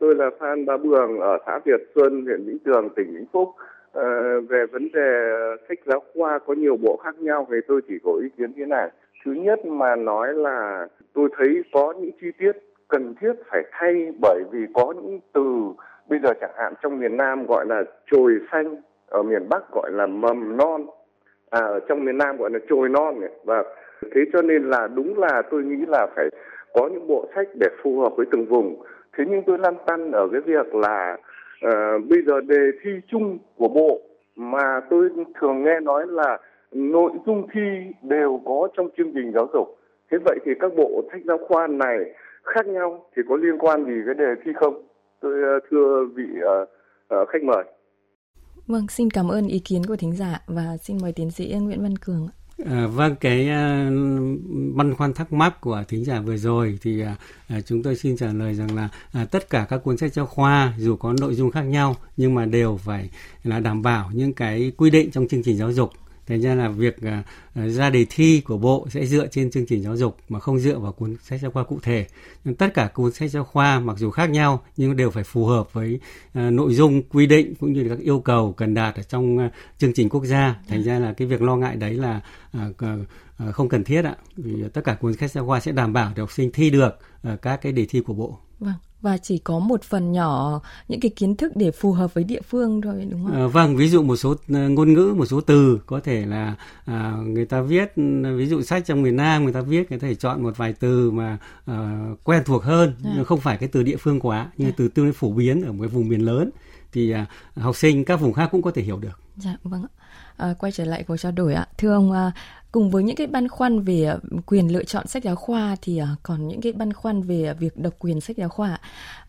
Tôi 0.00 0.14
là 0.14 0.30
Phan 0.40 0.66
Bá 0.66 0.76
Bường 0.76 1.18
ở 1.20 1.38
xã 1.46 1.58
Việt 1.64 1.80
Xuân, 1.94 2.24
huyện 2.24 2.46
Vĩnh 2.46 2.58
Tường, 2.64 2.88
tỉnh 2.96 3.14
Vĩnh 3.14 3.26
Phúc. 3.32 3.48
À, 3.92 4.08
về 4.48 4.66
vấn 4.72 4.88
đề 4.92 5.08
sách 5.68 5.78
giáo 5.86 6.02
khoa 6.14 6.38
có 6.46 6.54
nhiều 6.54 6.76
bộ 6.76 7.00
khác 7.04 7.14
nhau 7.18 7.46
thì 7.50 7.56
tôi 7.68 7.80
chỉ 7.88 7.94
có 8.04 8.12
ý 8.22 8.28
kiến 8.38 8.52
thế 8.56 8.66
này. 8.66 8.90
Thứ 9.24 9.32
nhất 9.32 9.58
mà 9.66 9.96
nói 9.96 10.28
là 10.34 10.86
tôi 11.14 11.28
thấy 11.38 11.48
có 11.72 11.94
những 12.00 12.10
chi 12.20 12.26
tiết 12.38 12.52
cần 12.90 13.14
thiết 13.20 13.32
phải 13.50 13.62
thay 13.72 14.12
bởi 14.22 14.42
vì 14.52 14.66
có 14.74 14.94
những 15.02 15.20
từ 15.32 15.72
bây 16.08 16.18
giờ 16.22 16.30
chẳng 16.40 16.54
hạn 16.56 16.74
trong 16.82 17.00
miền 17.00 17.16
Nam 17.16 17.46
gọi 17.46 17.66
là 17.66 17.82
chồi 18.10 18.32
xanh, 18.52 18.76
ở 19.08 19.22
miền 19.22 19.48
Bắc 19.48 19.72
gọi 19.72 19.90
là 19.92 20.06
mầm 20.06 20.56
non, 20.56 20.86
à, 21.50 21.60
ở 21.60 21.80
trong 21.88 22.04
miền 22.04 22.18
Nam 22.18 22.36
gọi 22.36 22.50
là 22.50 22.58
chồi 22.68 22.88
non 22.88 23.20
và 23.44 23.64
thế 24.14 24.20
cho 24.32 24.42
nên 24.42 24.70
là 24.70 24.88
đúng 24.94 25.18
là 25.18 25.42
tôi 25.50 25.62
nghĩ 25.62 25.86
là 25.88 26.06
phải 26.16 26.28
có 26.74 26.88
những 26.92 27.06
bộ 27.06 27.28
sách 27.34 27.48
để 27.60 27.68
phù 27.82 28.00
hợp 28.00 28.12
với 28.16 28.26
từng 28.30 28.46
vùng. 28.46 28.82
Thế 29.16 29.24
nhưng 29.28 29.42
tôi 29.46 29.58
lăn 29.58 29.74
tăn 29.86 30.12
ở 30.12 30.28
cái 30.32 30.40
việc 30.40 30.74
là 30.74 31.16
uh, 31.66 32.04
bây 32.08 32.22
giờ 32.26 32.40
đề 32.40 32.70
thi 32.82 32.90
chung 33.08 33.38
của 33.56 33.68
bộ 33.68 34.00
mà 34.36 34.80
tôi 34.90 35.10
thường 35.40 35.64
nghe 35.64 35.80
nói 35.80 36.06
là 36.08 36.38
nội 36.72 37.12
dung 37.26 37.46
thi 37.52 37.60
đều 38.02 38.40
có 38.44 38.68
trong 38.76 38.88
chương 38.96 39.12
trình 39.14 39.32
giáo 39.34 39.48
dục. 39.52 39.78
Thế 40.10 40.18
vậy 40.24 40.38
thì 40.44 40.52
các 40.60 40.72
bộ 40.76 41.02
sách 41.12 41.20
giáo 41.24 41.38
khoa 41.38 41.66
này 41.66 41.98
khác 42.44 42.66
nhau 42.66 43.06
thì 43.16 43.22
có 43.28 43.36
liên 43.36 43.58
quan 43.58 43.84
gì 43.84 43.92
cái 44.06 44.14
đề 44.14 44.34
thi 44.44 44.50
không? 44.60 44.86
Tôi 45.20 45.32
uh, 45.56 45.62
thưa 45.70 46.06
vị 46.14 46.24
uh, 46.24 46.68
uh, 47.22 47.28
khách 47.28 47.42
mời. 47.42 47.64
Vâng, 48.66 48.88
xin 48.88 49.10
cảm 49.10 49.28
ơn 49.28 49.46
ý 49.46 49.58
kiến 49.58 49.82
của 49.88 49.96
thính 49.96 50.16
giả 50.16 50.40
và 50.46 50.76
xin 50.82 50.98
mời 51.02 51.12
tiến 51.12 51.30
sĩ 51.30 51.54
Nguyễn 51.60 51.82
Văn 51.82 51.96
Cường. 51.96 52.28
À, 52.66 52.86
vâng 52.86 53.16
cái 53.20 53.44
uh, 53.44 53.92
băn 54.74 54.94
khoăn 54.94 55.12
thắc 55.12 55.32
mắc 55.32 55.60
của 55.60 55.82
thính 55.88 56.04
giả 56.04 56.20
vừa 56.20 56.36
rồi 56.36 56.78
thì 56.82 57.02
uh, 57.02 57.66
chúng 57.66 57.82
tôi 57.82 57.96
xin 57.96 58.16
trả 58.16 58.32
lời 58.32 58.54
rằng 58.54 58.76
là 58.76 58.88
uh, 59.22 59.30
tất 59.30 59.50
cả 59.50 59.66
các 59.68 59.78
cuốn 59.84 59.96
sách 59.96 60.12
giáo 60.12 60.26
khoa 60.26 60.72
dù 60.78 60.96
có 60.96 61.14
nội 61.20 61.34
dung 61.34 61.50
khác 61.50 61.62
nhau 61.62 61.96
nhưng 62.16 62.34
mà 62.34 62.44
đều 62.46 62.76
phải 62.76 63.10
là 63.44 63.60
đảm 63.60 63.82
bảo 63.82 64.10
những 64.14 64.32
cái 64.32 64.72
quy 64.76 64.90
định 64.90 65.10
trong 65.10 65.28
chương 65.28 65.42
trình 65.42 65.56
giáo 65.56 65.72
dục 65.72 65.90
Thành 66.26 66.40
ra 66.40 66.54
là 66.54 66.68
việc 66.68 66.96
uh, 66.96 67.70
ra 67.70 67.90
đề 67.90 68.06
thi 68.10 68.40
của 68.40 68.58
bộ 68.58 68.86
sẽ 68.90 69.06
dựa 69.06 69.26
trên 69.26 69.50
chương 69.50 69.66
trình 69.66 69.82
giáo 69.82 69.96
dục 69.96 70.16
mà 70.28 70.40
không 70.40 70.58
dựa 70.58 70.78
vào 70.78 70.92
cuốn 70.92 71.16
sách 71.22 71.40
giáo 71.40 71.50
khoa 71.50 71.64
cụ 71.64 71.78
thể. 71.82 72.06
Nhưng 72.44 72.54
tất 72.54 72.74
cả 72.74 72.90
cuốn 72.94 73.12
sách 73.12 73.30
giáo 73.30 73.44
khoa 73.44 73.80
mặc 73.80 73.98
dù 73.98 74.10
khác 74.10 74.30
nhau 74.30 74.62
nhưng 74.76 74.96
đều 74.96 75.10
phải 75.10 75.24
phù 75.24 75.46
hợp 75.46 75.72
với 75.72 76.00
uh, 76.28 76.52
nội 76.52 76.74
dung 76.74 77.02
quy 77.02 77.26
định 77.26 77.54
cũng 77.60 77.72
như 77.72 77.86
các 77.88 77.98
yêu 77.98 78.20
cầu 78.20 78.52
cần 78.52 78.74
đạt 78.74 78.94
ở 78.96 79.02
trong 79.02 79.36
uh, 79.36 79.52
chương 79.78 79.92
trình 79.94 80.08
quốc 80.08 80.24
gia. 80.24 80.56
Thành 80.68 80.82
ra 80.82 80.98
là 80.98 81.12
cái 81.12 81.28
việc 81.28 81.42
lo 81.42 81.56
ngại 81.56 81.76
đấy 81.76 81.94
là 81.94 82.20
uh, 82.56 82.62
uh, 83.48 83.54
không 83.54 83.68
cần 83.68 83.84
thiết 83.84 84.04
ạ. 84.04 84.16
Vì 84.36 84.64
tất 84.72 84.80
cả 84.84 84.94
cuốn 84.94 85.14
sách 85.14 85.30
giáo 85.30 85.46
khoa 85.46 85.60
sẽ 85.60 85.72
đảm 85.72 85.92
bảo 85.92 86.12
để 86.16 86.20
học 86.20 86.32
sinh 86.32 86.50
thi 86.52 86.70
được 86.70 86.98
uh, 87.32 87.42
các 87.42 87.56
cái 87.56 87.72
đề 87.72 87.86
thi 87.86 88.00
của 88.00 88.14
bộ. 88.14 88.38
Vâng 88.58 88.74
và 89.02 89.18
chỉ 89.18 89.38
có 89.38 89.58
một 89.58 89.82
phần 89.82 90.12
nhỏ 90.12 90.60
những 90.88 91.00
cái 91.00 91.10
kiến 91.16 91.36
thức 91.36 91.52
để 91.54 91.70
phù 91.70 91.92
hợp 91.92 92.14
với 92.14 92.24
địa 92.24 92.40
phương 92.40 92.80
thôi 92.80 93.06
đúng 93.10 93.24
không? 93.24 93.34
À, 93.36 93.46
vâng, 93.46 93.76
ví 93.76 93.88
dụ 93.88 94.02
một 94.02 94.16
số 94.16 94.34
ờ, 94.48 94.68
ngôn 94.68 94.92
ngữ, 94.92 95.14
một 95.16 95.26
số 95.26 95.40
từ 95.40 95.80
có 95.86 96.00
thể 96.00 96.26
là 96.26 96.54
à, 96.84 97.16
người 97.26 97.44
ta 97.44 97.60
viết 97.60 97.92
ví 98.36 98.46
dụ 98.46 98.62
sách 98.62 98.82
trong 98.86 99.02
miền 99.02 99.16
Nam 99.16 99.44
người 99.44 99.52
ta 99.52 99.60
viết 99.60 99.90
người 99.90 99.98
ta 99.98 100.06
thể 100.08 100.14
chọn 100.14 100.42
một 100.42 100.56
vài 100.56 100.72
từ 100.72 101.10
mà 101.10 101.38
à, 101.66 102.06
quen 102.24 102.42
thuộc 102.46 102.62
hơn, 102.62 102.94
à. 103.04 103.24
không 103.24 103.40
phải 103.40 103.56
cái 103.56 103.68
từ 103.72 103.82
địa 103.82 103.96
phương 103.96 104.20
quá, 104.20 104.50
nhưng 104.56 104.68
à. 104.68 104.74
từ 104.76 104.88
tương 104.88 105.04
đối 105.04 105.12
phổ 105.12 105.30
biến 105.30 105.62
ở 105.62 105.72
một 105.72 105.78
cái 105.80 105.88
vùng 105.88 106.08
miền 106.08 106.20
lớn 106.20 106.50
thì 106.92 107.10
à, 107.10 107.26
học 107.56 107.76
sinh 107.76 108.04
các 108.04 108.16
vùng 108.16 108.32
khác 108.32 108.48
cũng 108.52 108.62
có 108.62 108.70
thể 108.70 108.82
hiểu 108.82 108.98
được. 108.98 109.20
Dạ 109.36 109.56
vâng 109.62 109.82
ạ. 109.82 109.88
À, 110.36 110.54
quay 110.58 110.72
trở 110.72 110.84
lại 110.84 111.02
cuộc 111.02 111.16
trao 111.16 111.32
đổi 111.32 111.54
ạ. 111.54 111.66
Thưa 111.78 111.92
ông, 111.92 112.12
à, 112.12 112.32
cùng 112.72 112.90
với 112.90 113.02
những 113.02 113.16
cái 113.16 113.26
băn 113.26 113.48
khoăn 113.48 113.80
về 113.80 114.04
à, 114.04 114.16
quyền 114.46 114.72
lựa 114.72 114.84
chọn 114.84 115.06
sách 115.06 115.24
giáo 115.24 115.36
khoa 115.36 115.76
thì 115.82 115.98
à, 115.98 116.16
còn 116.22 116.48
những 116.48 116.60
cái 116.60 116.72
băn 116.72 116.92
khoăn 116.92 117.22
về 117.22 117.44
à, 117.44 117.52
việc 117.52 117.76
độc 117.76 117.94
quyền 117.98 118.20
sách 118.20 118.36
giáo 118.36 118.48
khoa. 118.48 118.78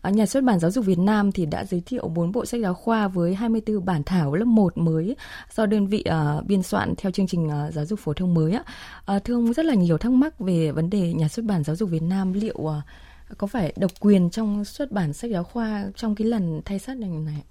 À, 0.02 0.10
Nhà 0.10 0.26
xuất 0.26 0.44
bản 0.44 0.58
Giáo 0.58 0.70
dục 0.70 0.84
Việt 0.84 0.98
Nam 0.98 1.32
thì 1.32 1.46
đã 1.46 1.64
giới 1.64 1.82
thiệu 1.86 2.08
4 2.08 2.32
bộ 2.32 2.46
sách 2.46 2.60
giáo 2.60 2.74
khoa 2.74 3.08
với 3.08 3.34
24 3.34 3.84
bản 3.84 4.02
thảo 4.02 4.34
lớp 4.34 4.44
1 4.44 4.78
mới 4.78 5.16
do 5.54 5.66
đơn 5.66 5.86
vị 5.86 6.04
biên 6.46 6.62
soạn 6.62 6.94
theo 6.98 7.12
chương 7.12 7.26
trình 7.26 7.50
giáo 7.72 7.84
dục 7.84 7.98
phổ 7.98 8.12
thông 8.12 8.34
mới. 8.34 8.58
À, 9.04 9.18
thưa 9.18 9.34
ông 9.34 9.52
rất 9.52 9.64
là 9.64 9.74
nhiều 9.74 9.98
thắc 9.98 10.12
mắc 10.12 10.40
về 10.40 10.72
vấn 10.72 10.90
đề 10.90 11.12
Nhà 11.12 11.28
xuất 11.28 11.44
bản 11.44 11.64
Giáo 11.64 11.76
dục 11.76 11.90
Việt 11.90 12.02
Nam 12.02 12.32
liệu 12.32 12.72
có 13.38 13.46
phải 13.46 13.72
độc 13.76 13.90
quyền 14.00 14.30
trong 14.30 14.64
xuất 14.64 14.92
bản 14.92 15.12
sách 15.12 15.30
giáo 15.30 15.44
khoa 15.44 15.84
trong 15.96 16.14
cái 16.14 16.26
lần 16.26 16.60
thay 16.64 16.78
sách 16.78 16.96
này 16.96 17.10
này? 17.10 17.42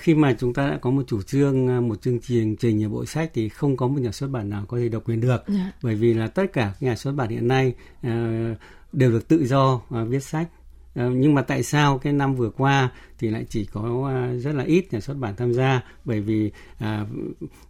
Khi 0.00 0.14
mà 0.14 0.36
chúng 0.38 0.54
ta 0.54 0.70
đã 0.70 0.78
có 0.78 0.90
một 0.90 1.02
chủ 1.06 1.22
trương 1.22 1.68
à, 1.68 1.80
một 1.80 2.02
chương 2.02 2.20
trình 2.20 2.56
trình 2.56 2.92
bộ 2.92 3.04
sách 3.04 3.30
thì 3.34 3.48
không 3.48 3.76
có 3.76 3.86
một 3.86 4.00
nhà 4.00 4.12
xuất 4.12 4.30
bản 4.30 4.50
nào 4.50 4.64
có 4.68 4.78
thể 4.78 4.88
độc 4.88 5.02
quyền 5.08 5.20
được 5.20 5.46
yeah. 5.46 5.48
Dạ. 5.48 5.72
bởi 5.82 5.94
vì 5.94 6.14
là 6.14 6.26
tất 6.26 6.52
cả 6.52 6.64
các 6.64 6.82
nhà 6.82 6.96
xuất 6.96 7.12
bản 7.12 7.28
hiện 7.28 7.48
nay 7.48 7.74
à, 8.02 8.54
đều 8.92 9.10
được 9.10 9.28
tự 9.28 9.46
do 9.46 9.80
à, 9.90 10.04
viết 10.04 10.22
sách 10.22 10.48
à, 10.94 11.08
nhưng 11.14 11.34
mà 11.34 11.42
tại 11.42 11.62
sao 11.62 11.98
cái 11.98 12.12
năm 12.12 12.34
vừa 12.34 12.50
qua 12.50 12.90
thì 13.18 13.30
lại 13.30 13.44
chỉ 13.48 13.64
có 13.64 14.08
à, 14.08 14.32
rất 14.34 14.54
là 14.54 14.64
ít 14.64 14.92
nhà 14.92 15.00
xuất 15.00 15.16
bản 15.16 15.36
tham 15.36 15.52
gia 15.52 15.82
bởi 16.04 16.20
vì 16.20 16.50
à, 16.78 17.06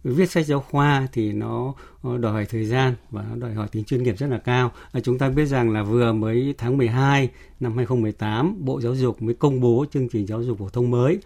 viết 0.03 0.31
sách 0.31 0.45
giáo 0.45 0.59
khoa 0.59 1.07
thì 1.11 1.33
nó 1.33 1.73
đòi 2.03 2.31
hỏi 2.31 2.45
thời 2.45 2.65
gian 2.65 2.93
và 3.11 3.25
nó 3.29 3.35
đòi 3.35 3.53
hỏi 3.53 3.67
tính 3.71 3.83
chuyên 3.83 4.03
nghiệp 4.03 4.17
rất 4.17 4.27
là 4.29 4.37
cao. 4.37 4.71
À, 4.91 4.99
chúng 4.99 5.17
ta 5.17 5.29
biết 5.29 5.45
rằng 5.45 5.69
là 5.69 5.83
vừa 5.83 6.13
mới 6.13 6.55
tháng 6.57 6.77
12 6.77 7.29
năm 7.59 7.77
2018 7.77 8.65
Bộ 8.65 8.81
Giáo 8.81 8.95
dục 8.95 9.21
mới 9.21 9.35
công 9.35 9.61
bố 9.61 9.85
chương 9.91 10.09
trình 10.09 10.27
giáo 10.27 10.43
dục 10.43 10.57
phổ 10.59 10.69
thông 10.69 10.91
mới 10.91 11.19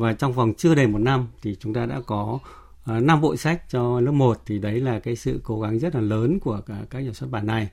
và 0.00 0.12
trong 0.12 0.32
vòng 0.32 0.54
chưa 0.54 0.74
đầy 0.74 0.86
một 0.86 0.98
năm 0.98 1.26
thì 1.42 1.56
chúng 1.60 1.74
ta 1.74 1.86
đã 1.86 2.00
có 2.06 2.38
à, 2.84 3.00
năm 3.00 3.20
bộ 3.20 3.36
sách 3.36 3.70
cho 3.70 4.00
lớp 4.00 4.12
1 4.12 4.38
thì 4.46 4.58
đấy 4.58 4.80
là 4.80 4.98
cái 4.98 5.16
sự 5.16 5.40
cố 5.44 5.60
gắng 5.60 5.78
rất 5.78 5.94
là 5.94 6.00
lớn 6.00 6.38
của 6.40 6.60
cả 6.66 6.74
các 6.90 7.00
nhà 7.00 7.12
xuất 7.12 7.30
bản 7.30 7.46
này. 7.46 7.68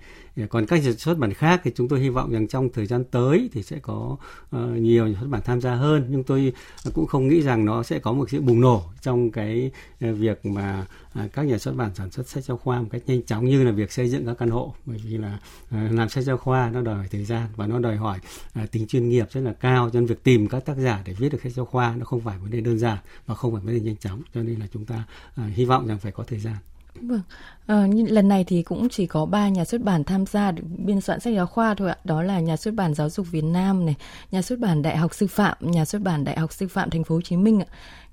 Còn 0.49 0.65
các 0.65 0.83
nhà 0.83 0.91
xuất 0.91 1.17
bản 1.17 1.33
khác 1.33 1.61
thì 1.63 1.71
chúng 1.75 1.87
tôi 1.87 1.99
hy 1.99 2.09
vọng 2.09 2.31
rằng 2.31 2.47
trong 2.47 2.69
thời 2.69 2.85
gian 2.85 3.03
tới 3.03 3.49
thì 3.53 3.63
sẽ 3.63 3.79
có 3.81 4.17
ờ, 4.51 4.67
nhiều 4.67 5.07
nhà 5.07 5.17
xuất 5.19 5.27
bản 5.29 5.41
tham 5.45 5.61
gia 5.61 5.75
hơn. 5.75 6.07
Nhưng 6.09 6.23
tôi 6.23 6.53
cũng 6.93 7.07
không 7.07 7.27
nghĩ 7.27 7.41
rằng 7.41 7.65
nó 7.65 7.83
sẽ 7.83 7.99
có 7.99 8.13
một 8.13 8.29
sự 8.29 8.41
bùng 8.41 8.61
nổ 8.61 8.83
trong 9.01 9.31
cái 9.31 9.71
ờ, 10.01 10.13
việc 10.13 10.45
mà 10.45 10.85
À, 11.17 11.27
các 11.33 11.43
nhà 11.43 11.57
xuất 11.57 11.75
bản 11.75 11.95
sản 11.95 12.11
xuất 12.11 12.27
sách 12.27 12.43
giáo 12.43 12.57
khoa 12.57 12.81
một 12.81 12.87
cách 12.91 13.01
nhanh 13.05 13.23
chóng 13.23 13.45
như 13.45 13.63
là 13.63 13.71
việc 13.71 13.91
xây 13.91 14.09
dựng 14.09 14.25
các 14.25 14.37
căn 14.37 14.49
hộ, 14.49 14.73
bởi 14.85 14.97
vì 15.03 15.17
là 15.17 15.39
à, 15.69 15.89
làm 15.91 16.09
sách 16.09 16.23
giáo 16.23 16.37
khoa 16.37 16.69
nó 16.69 16.81
đòi 16.81 16.95
hỏi 16.95 17.07
thời 17.11 17.25
gian 17.25 17.47
và 17.55 17.67
nó 17.67 17.79
đòi 17.79 17.95
hỏi 17.95 18.19
à, 18.53 18.65
tính 18.71 18.87
chuyên 18.87 19.09
nghiệp 19.09 19.27
rất 19.31 19.41
là 19.41 19.53
cao, 19.53 19.89
cho 19.89 19.99
nên 19.99 20.07
việc 20.07 20.23
tìm 20.23 20.47
các 20.47 20.65
tác 20.65 20.77
giả 20.77 21.01
để 21.05 21.13
viết 21.13 21.29
được 21.31 21.41
sách 21.43 21.51
giáo 21.51 21.65
khoa 21.65 21.95
nó 21.95 22.05
không 22.05 22.21
phải 22.21 22.37
vấn 22.37 22.51
đề 22.51 22.61
đơn 22.61 22.79
giản 22.79 22.97
và 23.25 23.35
không 23.35 23.53
phải 23.53 23.61
vấn 23.65 23.73
đề 23.75 23.79
nhanh 23.81 23.97
chóng, 23.97 24.21
cho 24.33 24.43
nên 24.43 24.59
là 24.59 24.67
chúng 24.73 24.85
ta 24.85 25.03
hy 25.35 25.65
vọng 25.65 25.87
rằng 25.87 25.99
phải 25.99 26.11
có 26.11 26.23
thời 26.23 26.39
gian. 26.39 26.55
Vâng, 27.01 27.21
à, 27.67 27.87
lần 28.09 28.27
này 28.27 28.43
thì 28.43 28.63
cũng 28.63 28.89
chỉ 28.89 29.07
có 29.07 29.25
ba 29.25 29.49
nhà 29.49 29.65
xuất 29.65 29.81
bản 29.81 30.03
tham 30.03 30.25
gia 30.25 30.51
biên 30.77 31.01
soạn 31.01 31.19
sách 31.19 31.33
giáo 31.35 31.45
khoa 31.45 31.73
thôi 31.73 31.89
ạ. 31.89 31.97
Đó 32.03 32.21
là 32.21 32.39
nhà 32.39 32.57
xuất 32.57 32.73
bản 32.73 32.93
Giáo 32.93 33.09
dục 33.09 33.27
Việt 33.31 33.43
Nam 33.43 33.85
này, 33.85 33.95
nhà 34.31 34.41
xuất 34.41 34.59
bản 34.59 34.81
Đại 34.81 34.97
học 34.97 35.13
Sư 35.13 35.27
phạm, 35.27 35.57
nhà 35.59 35.85
xuất 35.85 36.01
bản 36.01 36.23
Đại 36.23 36.39
học 36.39 36.53
Sư 36.53 36.67
phạm 36.67 36.89
Thành 36.89 37.03
phố 37.03 37.15
Hồ 37.15 37.21
Chí 37.21 37.37
Minh 37.37 37.59
ạ. 37.59 37.65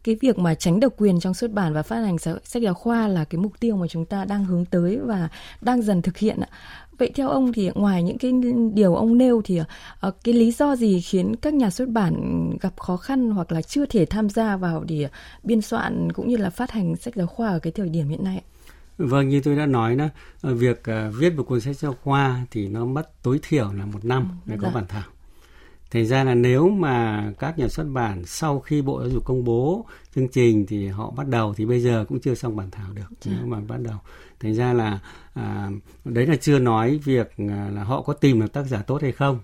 Cái 0.05 0.17
việc 0.21 0.39
mà 0.39 0.55
tránh 0.55 0.81
độc 0.81 0.93
quyền 0.97 1.21
trong 1.21 1.35
xuất 1.35 1.53
bản 1.53 1.75
và 1.75 1.83
phát 1.83 1.97
hành 1.97 2.19
sách 2.19 2.63
giáo 2.63 2.75
khoa 2.75 3.09
là 3.09 3.25
cái 3.25 3.41
mục 3.41 3.53
tiêu 3.61 3.77
mà 3.77 3.87
chúng 3.89 4.05
ta 4.05 4.25
đang 4.25 4.45
hướng 4.45 4.65
tới 4.65 4.99
và 5.05 5.29
đang 5.61 5.83
dần 5.83 6.03
thực 6.03 6.17
hiện 6.19 6.41
ạ. 6.41 6.49
Vậy 6.99 7.11
theo 7.15 7.29
ông 7.29 7.53
thì 7.53 7.71
ngoài 7.75 8.03
những 8.03 8.19
cái 8.19 8.33
điều 8.75 8.95
ông 8.95 9.19
nêu 9.19 9.43
thì 9.45 9.61
ờ, 10.01 10.11
cái 10.25 10.35
lý 10.35 10.53
do 10.53 10.77
gì 10.77 11.01
khiến 11.01 11.37
các 11.37 11.55
nhà 11.55 11.71
xuất 11.71 11.89
bản 11.89 12.51
gặp 12.61 12.81
khó 12.81 12.97
khăn 12.97 13.31
hoặc 13.31 13.53
là 13.53 13.63
chưa 13.63 13.87
thể 13.87 14.05
tham 14.05 14.31
gia 14.31 14.57
vào 14.57 14.85
để 14.85 15.09
biên 15.43 15.61
soạn 15.63 16.13
cũng 16.13 16.29
như 16.29 16.37
là 16.37 16.51
phát 16.51 16.71
hành 16.71 16.97
sách 16.97 17.15
giáo 17.15 17.27
khoa 17.27 17.49
ở 17.49 17.59
cái 17.59 17.73
thời 17.73 17.89
điểm 17.89 18.09
hiện 18.09 18.25
nay? 18.25 18.43
Vâng, 18.99 19.29
như 19.29 19.41
tôi 19.41 19.57
đã 19.57 19.67
nói 19.67 19.97
đó, 19.97 20.09
ờ, 20.41 20.55
việc 20.55 20.83
uh, 20.91 21.15
viết 21.15 21.35
một 21.37 21.43
cuốn 21.43 21.61
sách 21.61 21.77
giáo 21.77 21.97
khoa 22.03 22.47
thì 22.51 22.69
nó 22.69 22.85
mất 22.85 23.23
tối 23.23 23.39
thiểu 23.43 23.73
là 23.73 23.87
một 23.87 24.05
năm 24.05 24.29
ừ, 24.47 24.51
để 24.51 24.57
có 24.63 24.71
bản 24.75 24.85
thảo. 24.89 25.05
Thành 25.91 26.07
ra 26.07 26.25
là 26.25 26.35
nếu 26.35 26.69
mà 26.69 27.33
các 27.39 27.59
nhà 27.59 27.69
xuất 27.69 27.85
bản 27.85 28.25
sau 28.25 28.61
khi 28.61 28.83
Bộ 28.83 29.01
Giáo 29.01 29.11
dục 29.11 29.25
công 29.25 29.45
bố 29.45 29.87
chương 30.15 30.29
trình 30.29 30.67
thì 30.67 30.89
họ 30.89 31.11
bắt 31.11 31.29
đầu 31.29 31.55
thì 31.55 31.67
bây 31.67 31.81
giờ 31.81 32.05
cũng 32.09 32.21
chưa 32.21 32.35
xong 32.35 32.57
bản 32.57 32.71
thảo 32.71 32.93
được 32.95 33.11
dạ. 33.21 33.33
nếu 33.37 33.47
mà 33.47 33.61
bắt 33.69 33.81
đầu. 33.81 33.99
Thành 34.41 34.55
ra 34.55 34.73
là 34.73 34.99
à, 35.35 35.71
đấy 36.05 36.27
là 36.27 36.37
chưa 36.37 36.59
nói 36.59 37.01
việc 37.05 37.35
à, 37.37 37.71
là 37.75 37.85
họ 37.85 38.03
có 38.03 38.13
tìm 38.13 38.41
được 38.41 38.53
tác 38.53 38.63
giả 38.63 38.83
tốt 38.83 39.03
hay 39.03 39.13
không. 39.13 39.39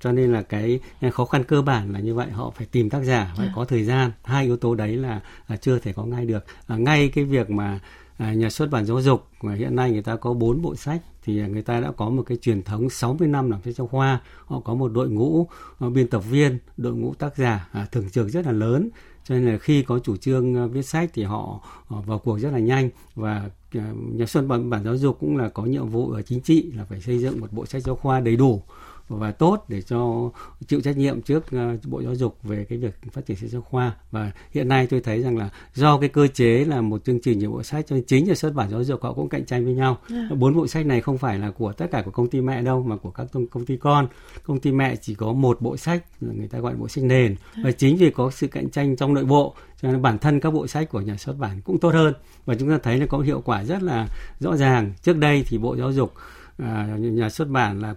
Cho 0.00 0.12
nên 0.12 0.32
là 0.32 0.42
cái 0.42 0.80
khó 1.12 1.24
khăn 1.24 1.44
cơ 1.44 1.62
bản 1.62 1.92
là 1.92 2.00
như 2.00 2.14
vậy, 2.14 2.30
họ 2.30 2.50
phải 2.50 2.66
tìm 2.66 2.90
tác 2.90 3.02
giả, 3.02 3.32
phải. 3.36 3.46
Dạ. 3.46 3.52
có 3.56 3.64
thời 3.64 3.84
gian. 3.84 4.10
Hai 4.24 4.44
yếu 4.44 4.56
tố 4.56 4.74
đấy 4.74 4.96
là, 4.96 5.20
là 5.48 5.56
chưa 5.56 5.78
thể 5.78 5.92
có 5.92 6.04
ngay 6.04 6.26
được. 6.26 6.44
À, 6.66 6.76
ngay 6.76 7.08
cái 7.08 7.24
việc 7.24 7.50
mà 7.50 7.80
À, 8.18 8.34
nhà 8.34 8.50
xuất 8.50 8.70
bản 8.70 8.86
giáo 8.86 9.00
dục 9.00 9.26
hiện 9.42 9.76
nay 9.76 9.90
người 9.90 10.02
ta 10.02 10.16
có 10.16 10.32
bốn 10.32 10.62
bộ 10.62 10.76
sách, 10.76 11.02
thì 11.22 11.48
người 11.48 11.62
ta 11.62 11.80
đã 11.80 11.92
có 11.96 12.10
một 12.10 12.22
cái 12.22 12.38
truyền 12.40 12.62
thống 12.62 12.90
60 12.90 13.28
năm 13.28 13.50
làm 13.50 13.62
sách 13.62 13.74
giáo 13.74 13.86
khoa. 13.86 14.20
Họ 14.44 14.60
có 14.60 14.74
một 14.74 14.92
đội 14.92 15.10
ngũ 15.10 15.46
ờ, 15.78 15.90
biên 15.90 16.08
tập 16.08 16.22
viên, 16.30 16.58
đội 16.76 16.94
ngũ 16.94 17.14
tác 17.14 17.36
giả 17.36 17.68
à, 17.72 17.86
thường 17.92 18.10
trực 18.10 18.28
rất 18.28 18.46
là 18.46 18.52
lớn. 18.52 18.88
Cho 19.24 19.34
nên 19.34 19.46
là 19.46 19.58
khi 19.58 19.82
có 19.82 19.98
chủ 19.98 20.16
trương 20.16 20.54
ờ, 20.54 20.68
viết 20.68 20.82
sách 20.82 21.10
thì 21.14 21.22
họ 21.22 21.60
ờ, 21.88 22.00
vào 22.00 22.18
cuộc 22.18 22.38
rất 22.38 22.50
là 22.52 22.58
nhanh. 22.58 22.90
Và 23.14 23.50
nhà 23.92 24.26
xuất 24.26 24.42
bản 24.46 24.70
bản 24.70 24.84
giáo 24.84 24.96
dục 24.96 25.16
cũng 25.20 25.36
là 25.36 25.48
có 25.48 25.64
nhiệm 25.64 25.88
vụ 25.88 26.10
ở 26.10 26.22
chính 26.22 26.40
trị 26.40 26.72
là 26.76 26.84
phải 26.84 27.00
xây 27.00 27.18
dựng 27.18 27.40
một 27.40 27.52
bộ 27.52 27.66
sách 27.66 27.82
giáo 27.82 27.96
khoa 27.96 28.20
đầy 28.20 28.36
đủ 28.36 28.62
và 29.08 29.32
tốt 29.32 29.64
để 29.68 29.82
cho 29.82 30.30
chịu 30.66 30.80
trách 30.80 30.96
nhiệm 30.96 31.22
trước 31.22 31.44
uh, 31.46 31.84
Bộ 31.86 32.02
Giáo 32.02 32.14
dục 32.14 32.38
về 32.42 32.66
cái 32.68 32.78
việc 32.78 32.94
phát 33.12 33.26
triển 33.26 33.36
sách 33.36 33.50
giáo 33.50 33.62
khoa 33.62 33.94
và 34.10 34.32
hiện 34.50 34.68
nay 34.68 34.86
tôi 34.86 35.00
thấy 35.00 35.22
rằng 35.22 35.36
là 35.36 35.50
do 35.74 35.98
cái 35.98 36.08
cơ 36.08 36.26
chế 36.26 36.64
là 36.64 36.80
một 36.80 37.04
chương 37.04 37.20
trình 37.20 37.38
nhiều 37.38 37.50
bộ 37.50 37.62
sách 37.62 37.84
cho 37.88 37.96
chính 38.06 38.28
là 38.28 38.34
xuất 38.34 38.54
bản 38.54 38.70
giáo 38.70 38.84
dục 38.84 39.02
họ 39.02 39.12
cũng 39.12 39.28
cạnh 39.28 39.44
tranh 39.44 39.64
với 39.64 39.74
nhau. 39.74 39.98
Dạ. 40.08 40.28
bốn 40.36 40.54
bộ 40.54 40.66
sách 40.66 40.86
này 40.86 41.00
không 41.00 41.18
phải 41.18 41.38
là 41.38 41.50
của 41.50 41.72
tất 41.72 41.86
cả 41.90 42.02
của 42.02 42.10
công 42.10 42.30
ty 42.30 42.40
mẹ 42.40 42.62
đâu 42.62 42.82
mà 42.82 42.96
của 42.96 43.10
các 43.10 43.26
công 43.50 43.66
ty 43.66 43.76
con 43.76 44.08
công 44.42 44.60
ty 44.60 44.72
mẹ 44.72 44.96
chỉ 44.96 45.14
có 45.14 45.32
một 45.32 45.60
bộ 45.60 45.76
sách 45.76 46.04
người 46.20 46.48
ta 46.48 46.58
gọi 46.58 46.72
là 46.72 46.78
bộ 46.78 46.88
sách 46.88 47.04
nền. 47.04 47.36
Dạ. 47.56 47.62
và 47.64 47.70
chính 47.72 47.96
vì 47.96 48.10
có 48.10 48.30
sự 48.30 48.46
cạnh 48.46 48.70
tranh 48.70 48.96
trong 48.96 49.14
nội 49.14 49.24
bộ 49.24 49.54
cho 49.82 49.92
nên 49.92 50.02
bản 50.02 50.18
thân 50.18 50.40
các 50.40 50.50
bộ 50.50 50.66
sách 50.66 50.88
của 50.88 51.00
nhà 51.00 51.16
xuất 51.16 51.38
bản 51.38 51.60
cũng 51.64 51.78
tốt 51.78 51.94
hơn 51.94 52.14
và 52.46 52.54
chúng 52.54 52.68
ta 52.68 52.78
thấy 52.82 52.98
là 52.98 53.06
có 53.06 53.18
hiệu 53.18 53.42
quả 53.44 53.64
rất 53.64 53.82
là 53.82 54.06
rõ 54.40 54.56
ràng 54.56 54.92
trước 55.02 55.16
đây 55.16 55.44
thì 55.46 55.58
bộ 55.58 55.76
giáo 55.76 55.92
dục 55.92 56.12
à, 56.58 56.96
nhà 56.98 57.28
xuất 57.30 57.48
bản 57.48 57.80
là 57.80 57.94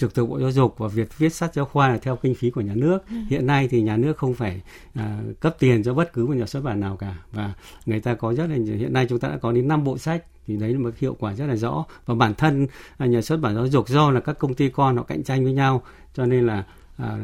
trực 0.00 0.14
thuộc 0.14 0.28
bộ 0.28 0.40
giáo 0.40 0.50
dục 0.50 0.74
và 0.78 0.88
việc 0.88 1.18
viết 1.18 1.34
sách 1.34 1.54
giáo 1.54 1.64
khoa 1.64 1.88
là 1.88 1.98
theo 1.98 2.16
kinh 2.16 2.34
phí 2.34 2.50
của 2.50 2.60
nhà 2.60 2.74
nước. 2.74 2.98
Ừ. 3.08 3.16
hiện 3.28 3.46
nay 3.46 3.68
thì 3.68 3.82
nhà 3.82 3.96
nước 3.96 4.16
không 4.16 4.34
phải 4.34 4.60
à, 4.94 5.20
cấp 5.40 5.56
tiền 5.58 5.82
cho 5.82 5.94
bất 5.94 6.12
cứ 6.12 6.26
một 6.26 6.34
nhà 6.34 6.46
xuất 6.46 6.64
bản 6.64 6.80
nào 6.80 6.96
cả. 6.96 7.14
Và 7.32 7.52
người 7.86 8.00
ta 8.00 8.14
có 8.14 8.34
rất 8.34 8.46
là 8.46 8.56
hiện 8.76 8.92
nay 8.92 9.06
chúng 9.08 9.18
ta 9.18 9.28
đã 9.28 9.38
có 9.38 9.52
đến 9.52 9.68
5 9.68 9.84
bộ 9.84 9.98
sách 9.98 10.24
thì 10.46 10.56
đấy 10.56 10.72
là 10.72 10.78
một 10.78 10.98
hiệu 10.98 11.16
quả 11.20 11.34
rất 11.34 11.46
là 11.46 11.56
rõ. 11.56 11.84
Và 12.06 12.14
bản 12.14 12.34
thân 12.34 12.66
à, 12.98 13.06
nhà 13.06 13.22
xuất 13.22 13.40
bản 13.40 13.54
giáo 13.54 13.66
dục 13.66 13.88
do 13.88 14.10
là 14.10 14.20
các 14.20 14.38
công 14.38 14.54
ty 14.54 14.68
con 14.68 14.96
họ 14.96 15.02
cạnh 15.02 15.22
tranh 15.22 15.44
với 15.44 15.52
nhau 15.52 15.82
cho 16.14 16.26
nên 16.26 16.46
là 16.46 16.64
à, 17.02 17.18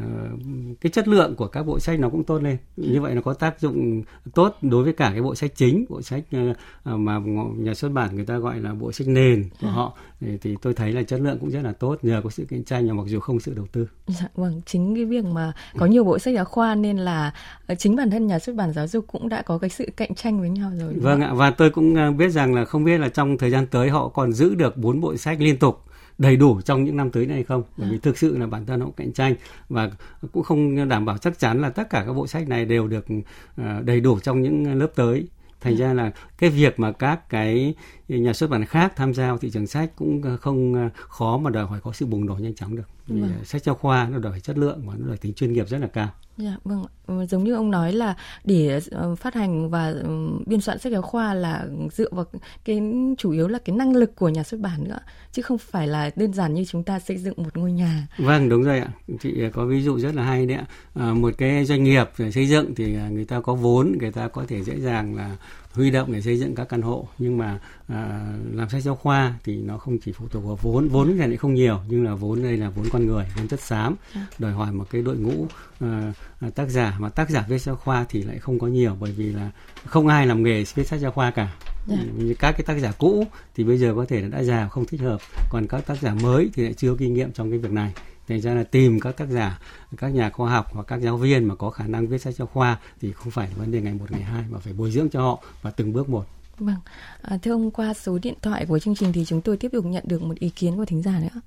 cái 0.81 0.91
chất 0.91 1.07
lượng 1.07 1.35
của 1.35 1.47
các 1.47 1.63
bộ 1.63 1.79
sách 1.79 1.99
nó 1.99 2.09
cũng 2.09 2.23
tốt 2.23 2.41
lên. 2.43 2.57
Như 2.77 3.01
vậy 3.01 3.15
nó 3.15 3.21
có 3.21 3.33
tác 3.33 3.59
dụng 3.59 4.03
tốt 4.33 4.55
đối 4.61 4.83
với 4.83 4.93
cả 4.93 5.09
cái 5.11 5.21
bộ 5.21 5.35
sách 5.35 5.51
chính 5.55 5.85
bộ 5.89 6.01
sách 6.01 6.23
uh, 6.51 6.99
mà 6.99 7.19
nhà 7.57 7.73
xuất 7.73 7.91
bản 7.91 8.15
người 8.15 8.25
ta 8.25 8.37
gọi 8.37 8.59
là 8.59 8.73
bộ 8.73 8.91
sách 8.91 9.07
nền 9.07 9.43
của 9.61 9.67
họ. 9.67 9.97
Thì, 10.21 10.37
thì 10.41 10.55
tôi 10.61 10.73
thấy 10.73 10.91
là 10.91 11.03
chất 11.03 11.21
lượng 11.21 11.37
cũng 11.39 11.49
rất 11.49 11.61
là 11.61 11.71
tốt 11.71 11.97
nhờ 12.01 12.21
có 12.23 12.29
sự 12.29 12.45
cạnh 12.49 12.63
tranh 12.63 12.97
mặc 12.97 13.03
dù 13.07 13.19
không 13.19 13.39
sự 13.39 13.53
đầu 13.53 13.65
tư. 13.71 13.87
Dạ, 14.07 14.27
vâng 14.35 14.61
chính 14.65 14.95
cái 14.95 15.05
việc 15.05 15.25
mà 15.25 15.53
có 15.77 15.85
nhiều 15.85 16.03
bộ 16.03 16.19
sách 16.19 16.33
giáo 16.33 16.45
khoa 16.45 16.75
nên 16.75 16.97
là 16.97 17.33
ờ, 17.67 17.75
chính 17.75 17.95
bản 17.95 18.09
thân 18.09 18.27
nhà 18.27 18.39
xuất 18.39 18.55
bản 18.55 18.73
giáo 18.73 18.87
dục 18.87 19.05
cũng 19.07 19.29
đã 19.29 19.41
có 19.41 19.57
cái 19.57 19.69
sự 19.69 19.85
cạnh 19.97 20.15
tranh 20.15 20.39
với 20.39 20.49
nhau 20.49 20.71
rồi 20.79 20.93
vâng 20.93 21.21
ạ? 21.21 21.33
và 21.33 21.51
tôi 21.51 21.69
cũng 21.69 22.17
biết 22.17 22.29
rằng 22.29 22.53
là 22.53 22.65
không 22.65 22.83
biết 22.83 22.97
là 22.97 23.09
trong 23.09 23.37
thời 23.37 23.51
gian 23.51 23.67
tới 23.67 23.89
họ 23.89 24.07
còn 24.07 24.33
giữ 24.33 24.55
được 24.55 24.77
bốn 24.77 25.01
bộ 25.01 25.17
sách 25.17 25.41
liên 25.41 25.57
tục 25.57 25.83
đầy 26.17 26.35
đủ 26.35 26.61
trong 26.61 26.83
những 26.83 26.97
năm 26.97 27.11
tới 27.11 27.25
này 27.25 27.43
không 27.43 27.63
bởi 27.77 27.89
vì 27.89 27.97
à. 27.97 28.03
thực 28.03 28.17
sự 28.17 28.37
là 28.37 28.47
bản 28.47 28.65
thân 28.65 28.81
họ 28.81 28.87
cạnh 28.97 29.13
tranh 29.13 29.35
và 29.69 29.91
cũng 30.31 30.43
không 30.43 30.89
đảm 30.89 31.05
bảo 31.05 31.17
chắc 31.17 31.39
chắn 31.39 31.61
là 31.61 31.69
tất 31.69 31.89
cả 31.89 32.03
các 32.07 32.13
bộ 32.13 32.27
sách 32.27 32.47
này 32.47 32.65
đều 32.65 32.87
được 32.87 33.05
ờ, 33.57 33.81
đầy 33.81 33.99
đủ 33.99 34.19
trong 34.19 34.41
những 34.41 34.79
lớp 34.79 34.87
tới 34.95 35.27
thành 35.61 35.73
à. 35.73 35.77
ra 35.77 35.93
là 35.93 36.11
cái 36.37 36.49
việc 36.49 36.79
mà 36.79 36.91
các 36.91 37.29
cái 37.29 37.73
nhà 38.07 38.33
xuất 38.33 38.49
bản 38.49 38.65
khác 38.65 38.93
tham 38.95 39.13
gia 39.13 39.27
vào 39.27 39.37
thị 39.37 39.49
trường 39.49 39.67
sách 39.67 39.91
cũng 39.95 40.37
không 40.41 40.73
ờ, 40.73 40.89
khó 40.95 41.37
mà 41.37 41.49
đòi 41.49 41.65
hỏi 41.65 41.79
có 41.83 41.91
sự 41.93 42.05
bùng 42.05 42.25
nổ 42.25 42.35
nhanh 42.35 42.55
chóng 42.55 42.75
được 42.75 42.96
vì 43.07 43.21
vâng. 43.21 43.45
sách 43.45 43.63
giáo 43.63 43.75
khoa 43.75 44.07
nó 44.11 44.19
đòi 44.19 44.39
chất 44.39 44.57
lượng 44.57 44.81
và 44.87 44.93
nó 44.97 45.07
đòi 45.07 45.17
tính 45.17 45.33
chuyên 45.33 45.53
nghiệp 45.53 45.69
rất 45.69 45.77
là 45.77 45.87
cao 45.87 46.09
Dạ 46.37 46.57
vâng, 46.63 46.85
ờ, 47.05 47.25
giống 47.25 47.43
như 47.43 47.53
ông 47.53 47.71
nói 47.71 47.93
là 47.93 48.15
để 48.43 48.79
ờ, 48.91 49.15
phát 49.15 49.33
hành 49.33 49.69
và 49.69 49.89
ừ, 49.89 50.09
biên 50.45 50.61
soạn 50.61 50.79
sách 50.79 50.91
giáo 50.91 51.01
khoa 51.01 51.33
là 51.33 51.65
dựa 51.91 52.09
vào 52.11 52.25
cái 52.65 52.81
chủ 53.17 53.31
yếu 53.31 53.47
là 53.47 53.59
cái 53.59 53.75
năng 53.75 53.95
lực 53.95 54.15
của 54.15 54.29
nhà 54.29 54.43
xuất 54.43 54.59
bản 54.59 54.83
nữa 54.83 54.99
chứ 55.31 55.41
không 55.41 55.57
phải 55.57 55.87
là 55.87 56.09
đơn 56.15 56.33
giản 56.33 56.53
như 56.53 56.65
chúng 56.65 56.83
ta 56.83 56.99
xây 56.99 57.17
dựng 57.17 57.33
một 57.37 57.57
ngôi 57.57 57.71
nhà. 57.71 58.07
Vâng, 58.17 58.49
đúng 58.49 58.63
rồi 58.63 58.79
ạ. 58.79 58.87
Chị 59.19 59.33
có 59.53 59.65
ví 59.65 59.81
dụ 59.81 59.99
rất 59.99 60.15
là 60.15 60.23
hay 60.23 60.45
đấy 60.45 60.57
ạ. 60.57 60.65
À, 60.93 61.13
một 61.13 61.33
cái 61.37 61.65
doanh 61.65 61.83
nghiệp 61.83 62.09
xây 62.31 62.47
dựng 62.47 62.75
thì 62.75 62.97
người 63.11 63.25
ta 63.25 63.39
có 63.41 63.55
vốn, 63.55 63.97
người 63.99 64.11
ta 64.11 64.27
có 64.27 64.45
thể 64.47 64.63
dễ 64.63 64.79
dàng 64.79 65.15
là 65.15 65.35
huy 65.77 65.91
động 65.91 66.11
để 66.11 66.21
xây 66.21 66.39
dựng 66.39 66.55
các 66.55 66.69
căn 66.69 66.81
hộ 66.81 67.07
nhưng 67.17 67.37
mà 67.37 67.59
à, 67.87 68.31
làm 68.53 68.69
sách 68.69 68.83
giáo 68.83 68.95
khoa 68.95 69.33
thì 69.43 69.57
nó 69.57 69.77
không 69.77 69.97
chỉ 69.97 70.11
phụ 70.11 70.25
thuộc 70.31 70.43
vào 70.45 70.59
vốn 70.61 70.87
vốn 70.87 71.07
thì 71.07 71.27
lại 71.27 71.37
không 71.37 71.53
nhiều 71.53 71.79
nhưng 71.87 72.05
là 72.05 72.15
vốn 72.15 72.43
đây 72.43 72.57
là 72.57 72.69
vốn 72.69 72.85
con 72.91 73.05
người 73.05 73.25
vốn 73.37 73.47
chất 73.47 73.59
xám 73.59 73.95
dạ. 74.15 74.27
đòi 74.39 74.51
hỏi 74.51 74.71
một 74.71 74.85
cái 74.91 75.01
đội 75.01 75.17
ngũ 75.17 75.47
à, 75.79 76.13
à, 76.39 76.49
tác 76.55 76.69
giả 76.69 76.97
mà 76.99 77.09
tác 77.09 77.29
giả 77.29 77.45
viết 77.49 77.57
sách 77.57 77.65
giáo 77.65 77.75
khoa 77.75 78.05
thì 78.09 78.23
lại 78.23 78.39
không 78.39 78.59
có 78.59 78.67
nhiều 78.67 78.97
bởi 78.99 79.11
vì 79.11 79.31
là 79.31 79.51
không 79.85 80.07
ai 80.07 80.27
làm 80.27 80.43
nghề 80.43 80.63
viết 80.75 80.87
sách 80.87 80.99
giáo 80.99 81.11
khoa 81.11 81.31
cả 81.31 81.55
yeah. 81.89 82.01
Dạ. 82.17 82.33
các 82.39 82.51
cái 82.51 82.63
tác 82.65 82.79
giả 82.79 82.91
cũ 82.97 83.27
thì 83.55 83.63
bây 83.63 83.77
giờ 83.77 83.93
có 83.95 84.05
thể 84.05 84.21
là 84.21 84.27
đã 84.27 84.43
già 84.43 84.67
không 84.67 84.85
thích 84.85 85.01
hợp 85.01 85.21
còn 85.49 85.67
các 85.67 85.85
tác 85.85 86.01
giả 86.01 86.13
mới 86.13 86.49
thì 86.53 86.63
lại 86.63 86.73
chưa 86.73 86.95
kinh 86.99 87.13
nghiệm 87.13 87.31
trong 87.31 87.49
cái 87.49 87.59
việc 87.59 87.71
này 87.71 87.93
thành 88.27 88.41
ra 88.41 88.53
là 88.53 88.63
tìm 88.63 88.99
các 89.01 89.17
tác 89.17 89.27
giả 89.29 89.59
các 89.97 90.07
nhà 90.07 90.29
khoa 90.29 90.49
học 90.49 90.65
hoặc 90.73 90.85
các 90.87 90.97
giáo 90.97 91.17
viên 91.17 91.45
mà 91.45 91.55
có 91.55 91.69
khả 91.69 91.87
năng 91.87 92.07
viết 92.07 92.17
sách 92.17 92.33
giáo 92.33 92.47
khoa 92.47 92.77
thì 93.01 93.11
không 93.11 93.31
phải 93.31 93.47
là 93.47 93.53
vấn 93.57 93.71
đề 93.71 93.81
ngày 93.81 93.93
một 93.93 94.11
ngày 94.11 94.21
hai 94.21 94.43
mà 94.51 94.59
phải 94.59 94.73
bồi 94.73 94.91
dưỡng 94.91 95.09
cho 95.09 95.21
họ 95.21 95.43
và 95.63 95.71
từng 95.77 95.93
bước 95.93 96.09
một. 96.09 96.23
Vâng. 96.59 96.75
À, 97.21 97.37
thưa 97.43 97.51
ông 97.51 97.71
qua 97.71 97.93
số 97.93 98.17
điện 98.23 98.33
thoại 98.41 98.65
của 98.69 98.79
chương 98.79 98.95
trình 98.95 99.09
thì 99.13 99.25
chúng 99.25 99.41
tôi 99.41 99.57
tiếp 99.57 99.69
tục 99.71 99.85
nhận 99.85 100.03
được 100.07 100.21
một 100.21 100.35
ý 100.39 100.49
kiến 100.49 100.73
của 100.77 100.85
thính 100.85 101.01
giả 101.01 101.11
nữa. 101.21 101.41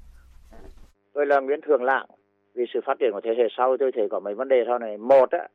Tôi 1.15 1.27
là 1.27 1.41
nguyễn 1.41 1.61
thường 1.67 1.83
lạng. 1.83 2.07
Vì 2.55 2.65
sự 2.75 2.81
phát 2.87 2.95
triển 3.01 3.11
của 3.13 3.21
thế 3.25 3.31
hệ 3.39 3.45
sau 3.57 3.77
tôi 3.81 3.91
thấy 3.95 4.09
có 4.11 4.21
mấy 4.21 4.35
vấn 4.35 4.49
đề 4.49 4.57
sau 4.67 4.79
này. 4.79 4.99
Một 4.99 5.31
á, 5.31 5.49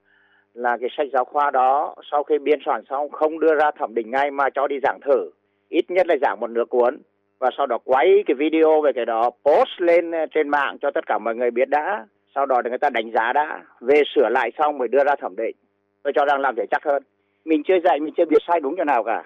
là 0.54 0.78
cái 0.80 0.90
sách 0.98 1.08
giáo 1.14 1.26
khoa 1.26 1.52
đó 1.52 1.96
sau 2.12 2.24
khi 2.24 2.36
biên 2.44 2.60
soạn 2.66 2.84
xong 2.90 3.10
không 3.12 3.40
đưa 3.40 3.56
ra 3.60 3.72
thẩm 3.80 3.94
định 3.94 4.12
ngay 4.12 4.32
mà 4.32 4.44
cho 4.56 4.68
đi 4.68 4.76
giảng 4.84 5.00
thử. 5.06 5.32
Ít 5.70 5.86
nhất 5.90 6.08
là 6.08 6.16
giảng 6.22 6.40
một 6.40 6.50
nửa 6.50 6.66
cuốn 6.70 7.02
và 7.40 7.50
sau 7.58 7.66
đó 7.68 7.78
quay 7.84 8.24
cái 8.26 8.36
video 8.36 8.82
về 8.82 8.92
cái 8.96 9.06
đó, 9.06 9.30
post 9.46 9.70
lên 9.78 10.12
ờ, 10.12 10.26
trên 10.32 10.50
mạng 10.50 10.78
cho 10.82 10.92
tất 10.92 11.06
cả 11.08 11.18
mọi 11.18 11.36
người 11.36 11.52
biết 11.52 11.70
đã. 11.70 12.06
Sau 12.36 12.46
đó 12.46 12.62
thì 12.64 12.70
người 12.70 12.78
ta 12.78 12.90
đánh 12.90 13.12
giá 13.12 13.34
đã, 13.34 13.64
về 13.82 14.02
sửa 14.16 14.30
lại 14.30 14.52
xong 14.58 14.78
mới 14.78 14.88
đưa 14.88 15.04
ra 15.04 15.16
thẩm 15.16 15.36
định. 15.36 15.56
Tôi 16.04 16.14
cho 16.16 16.26
rằng 16.26 16.42
làm 16.42 16.56
để 16.56 16.66
chắc 16.72 16.84
hơn. 16.84 17.04
Mình 17.46 17.64
chưa 17.64 17.80
dạy, 17.84 18.00
mình 18.00 18.14
chưa 18.18 18.26
biết 18.26 18.38
sai 18.48 18.60
đúng 18.60 18.76
chỗ 18.78 18.84
nào 18.84 19.04
cả. 19.04 19.24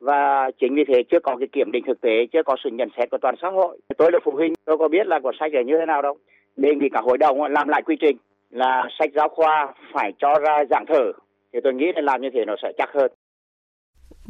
Và 0.00 0.50
chính 0.60 0.74
vì 0.74 0.84
thế 0.88 1.02
chưa 1.10 1.20
có 1.22 1.36
cái 1.36 1.48
kiểm 1.52 1.72
định 1.72 1.84
thực 1.86 2.00
tế, 2.00 2.26
chưa 2.32 2.42
có 2.42 2.56
sự 2.64 2.70
nhận 2.70 2.88
xét 2.96 3.10
của 3.10 3.18
toàn 3.18 3.34
xã 3.42 3.48
hội. 3.48 3.78
Tôi 3.98 4.12
là 4.12 4.18
phụ 4.24 4.32
huynh, 4.32 4.54
tôi 4.64 4.78
có 4.78 4.88
biết 4.88 5.06
là 5.06 5.20
cuốn 5.20 5.34
sách 5.40 5.52
này 5.52 5.64
như 5.64 5.78
thế 5.78 5.86
nào 5.86 6.02
đâu. 6.02 6.16
Đề 6.56 6.74
nghị 6.74 6.88
cả 6.88 7.00
hội 7.00 7.18
đồng 7.18 7.42
làm 7.42 7.68
lại 7.68 7.82
quy 7.82 7.96
trình 8.00 8.16
là 8.50 8.88
sách 8.98 9.10
giáo 9.14 9.28
khoa 9.28 9.74
phải 9.92 10.12
cho 10.18 10.34
ra 10.38 10.64
giảng 10.70 10.86
thử. 10.86 11.12
Thì 11.52 11.60
tôi 11.64 11.74
nghĩ 11.74 11.92
là 11.94 12.02
làm 12.02 12.20
như 12.20 12.30
thế 12.30 12.44
nó 12.44 12.54
sẽ 12.62 12.72
chắc 12.78 12.92
hơn. 12.92 13.12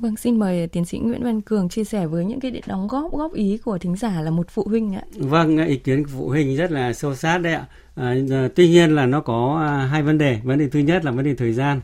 Vâng, 0.03 0.17
xin 0.17 0.39
mời 0.39 0.67
tiến 0.67 0.85
sĩ 0.85 0.99
Nguyễn 0.99 1.23
Văn 1.23 1.41
Cường 1.41 1.69
chia 1.69 1.85
sẻ 1.85 2.07
với 2.07 2.25
những 2.25 2.41
cái 2.41 2.63
đóng 2.67 2.89
góp 2.89 3.13
góp 3.13 3.35
ý 3.35 3.59
của 3.65 3.79
thính 3.79 3.97
giả 3.97 4.21
là 4.21 4.31
một 4.31 4.51
phụ 4.51 4.65
huynh 4.67 4.95
ạ. 4.95 5.03
Vâng, 5.15 5.67
ý 5.67 5.77
kiến 5.77 6.05
của 6.05 6.11
phụ 6.13 6.29
huynh 6.29 6.57
rất 6.57 6.71
là 6.71 6.93
sâu 6.93 7.15
sát 7.15 7.39
đấy 7.39 7.53
ạ. 7.53 7.67
À, 7.95 8.15
tuy 8.55 8.69
nhiên 8.69 8.95
là 8.95 9.07
nó 9.07 9.21
có 9.21 9.67
à, 9.69 9.87
hai 9.87 10.03
vấn 10.03 10.19
đề. 10.19 10.41
Vấn 10.45 10.59
đề 10.59 10.69
thứ 10.69 10.79
nhất 10.79 11.05
là 11.05 11.11
vấn 11.11 11.25
đề 11.25 11.35
thời 11.35 11.53
gian. 11.53 11.81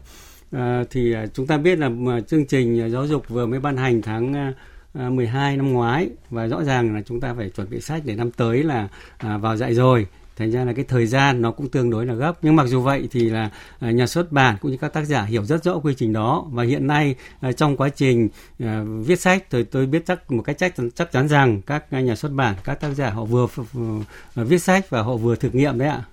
À, 0.52 0.84
thì 0.90 1.12
à, 1.12 1.26
chúng 1.34 1.46
ta 1.46 1.58
biết 1.58 1.78
là 1.78 1.90
à, 2.08 2.20
chương 2.20 2.46
trình 2.46 2.90
giáo 2.90 3.06
dục 3.06 3.28
vừa 3.28 3.46
mới 3.46 3.60
ban 3.60 3.76
hành 3.76 4.02
tháng 4.02 4.52
12 4.94 5.56
năm 5.56 5.72
ngoái 5.72 6.10
và 6.30 6.46
rõ 6.46 6.64
ràng 6.64 6.94
là 6.94 7.02
chúng 7.06 7.20
ta 7.20 7.34
phải 7.34 7.50
chuẩn 7.50 7.70
bị 7.70 7.80
sách 7.80 8.02
để 8.04 8.14
năm 8.14 8.30
tới 8.30 8.62
là 8.62 8.88
vào 9.18 9.56
dạy 9.56 9.74
rồi 9.74 10.06
thành 10.36 10.50
ra 10.50 10.64
là 10.64 10.72
cái 10.72 10.84
thời 10.84 11.06
gian 11.06 11.42
nó 11.42 11.50
cũng 11.50 11.68
tương 11.68 11.90
đối 11.90 12.06
là 12.06 12.14
gấp 12.14 12.32
nhưng 12.42 12.56
mặc 12.56 12.66
dù 12.66 12.80
vậy 12.80 13.08
thì 13.10 13.30
là 13.30 13.50
à, 13.80 13.90
nhà 13.90 14.06
xuất 14.06 14.32
bản 14.32 14.56
cũng 14.60 14.70
như 14.70 14.76
các 14.76 14.92
tác 14.92 15.04
giả 15.04 15.22
hiểu 15.22 15.44
rất 15.44 15.64
rõ 15.64 15.78
quy 15.78 15.94
trình 15.94 16.12
đó 16.12 16.46
và 16.50 16.64
hiện 16.64 16.86
nay 16.86 17.14
à, 17.40 17.52
trong 17.52 17.76
quá 17.76 17.88
trình 17.88 18.28
à, 18.58 18.82
viết 19.06 19.20
sách 19.20 19.44
thì 19.50 19.64
tôi 19.64 19.86
biết 19.86 20.02
chắc 20.06 20.30
một 20.30 20.42
cách 20.42 20.58
chắc 20.58 20.74
chắc 20.94 21.12
chắn 21.12 21.28
rằng 21.28 21.62
các 21.62 21.92
nhà 21.92 22.16
xuất 22.16 22.32
bản, 22.32 22.54
các 22.64 22.80
tác 22.80 22.90
giả 22.94 23.10
họ 23.10 23.24
vừa 23.24 23.46
viết 24.34 24.58
sách 24.58 24.90
và 24.90 25.02
họ 25.02 25.16
vừa 25.16 25.36
thực 25.36 25.54
nghiệm 25.54 25.78
đấy 25.78 25.88
ạ 25.88 26.04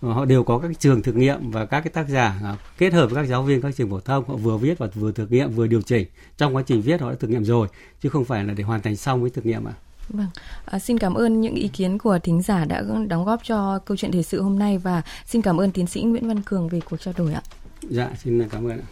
họ 0.00 0.24
đều 0.24 0.44
có 0.44 0.58
các 0.58 0.70
trường 0.78 1.02
thực 1.02 1.16
nghiệm 1.16 1.50
và 1.50 1.66
các 1.66 1.80
cái 1.80 1.90
tác 1.90 2.08
giả 2.08 2.56
kết 2.78 2.92
hợp 2.92 3.06
với 3.06 3.22
các 3.22 3.28
giáo 3.28 3.42
viên, 3.42 3.62
các 3.62 3.74
trường 3.76 3.90
phổ 3.90 4.00
thông, 4.00 4.28
họ 4.28 4.36
vừa 4.36 4.56
viết 4.56 4.78
và 4.78 4.86
vừa 4.94 5.12
thực 5.12 5.32
nghiệm, 5.32 5.50
vừa 5.50 5.66
điều 5.66 5.82
chỉnh 5.82 6.06
trong 6.36 6.56
quá 6.56 6.62
trình 6.66 6.82
viết 6.82 7.00
họ 7.00 7.10
đã 7.10 7.16
thực 7.20 7.30
nghiệm 7.30 7.44
rồi, 7.44 7.68
chứ 8.00 8.08
không 8.08 8.24
phải 8.24 8.44
là 8.44 8.54
để 8.54 8.64
hoàn 8.64 8.82
thành 8.82 8.96
xong 8.96 9.20
với 9.20 9.30
thực 9.30 9.46
nghiệm 9.46 9.68
ạ. 9.68 9.72
À. 9.76 9.87
Vâng, 10.08 10.28
à, 10.64 10.78
xin 10.78 10.98
cảm 10.98 11.14
ơn 11.14 11.40
những 11.40 11.54
ý 11.54 11.68
kiến 11.68 11.98
của 11.98 12.18
thính 12.18 12.42
giả 12.42 12.64
đã 12.64 12.82
đóng 13.08 13.24
góp 13.24 13.44
cho 13.44 13.78
câu 13.78 13.96
chuyện 13.96 14.12
thời 14.12 14.22
sự 14.22 14.42
hôm 14.42 14.58
nay 14.58 14.78
và 14.78 15.02
xin 15.26 15.42
cảm 15.42 15.60
ơn 15.60 15.70
tiến 15.70 15.86
sĩ 15.86 16.02
Nguyễn 16.02 16.28
Văn 16.28 16.42
Cường 16.42 16.68
về 16.68 16.80
cuộc 16.80 16.96
trao 16.96 17.14
đổi 17.16 17.32
ạ. 17.34 17.42
Dạ, 17.82 18.10
xin 18.22 18.48
cảm 18.48 18.64
ơn 18.64 18.80
ạ. 18.80 18.86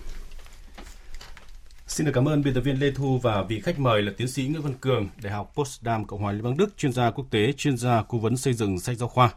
Xin 1.87 2.07
được 2.07 2.12
cảm 2.14 2.29
ơn 2.29 2.42
biên 2.42 2.55
tập 2.55 2.61
viên 2.61 2.81
Lê 2.81 2.90
Thu 2.90 3.18
và 3.18 3.42
vị 3.42 3.61
khách 3.61 3.79
mời 3.79 4.02
là 4.02 4.12
tiến 4.16 4.29
sĩ 4.29 4.46
Nguyễn 4.46 4.62
Văn 4.62 4.74
Cường, 4.81 5.09
Đại 5.22 5.33
học 5.33 5.52
Potsdam, 5.55 6.05
Cộng 6.05 6.20
hòa 6.20 6.33
Liên 6.33 6.42
bang 6.42 6.57
Đức, 6.57 6.76
chuyên 6.76 6.92
gia 6.92 7.11
quốc 7.11 7.26
tế, 7.31 7.52
chuyên 7.52 7.76
gia 7.76 8.02
cố 8.09 8.18
vấn 8.18 8.37
xây 8.37 8.55
dựng 8.55 8.81
sách 8.81 8.96
giáo 8.96 9.09
khoa. 9.09 9.31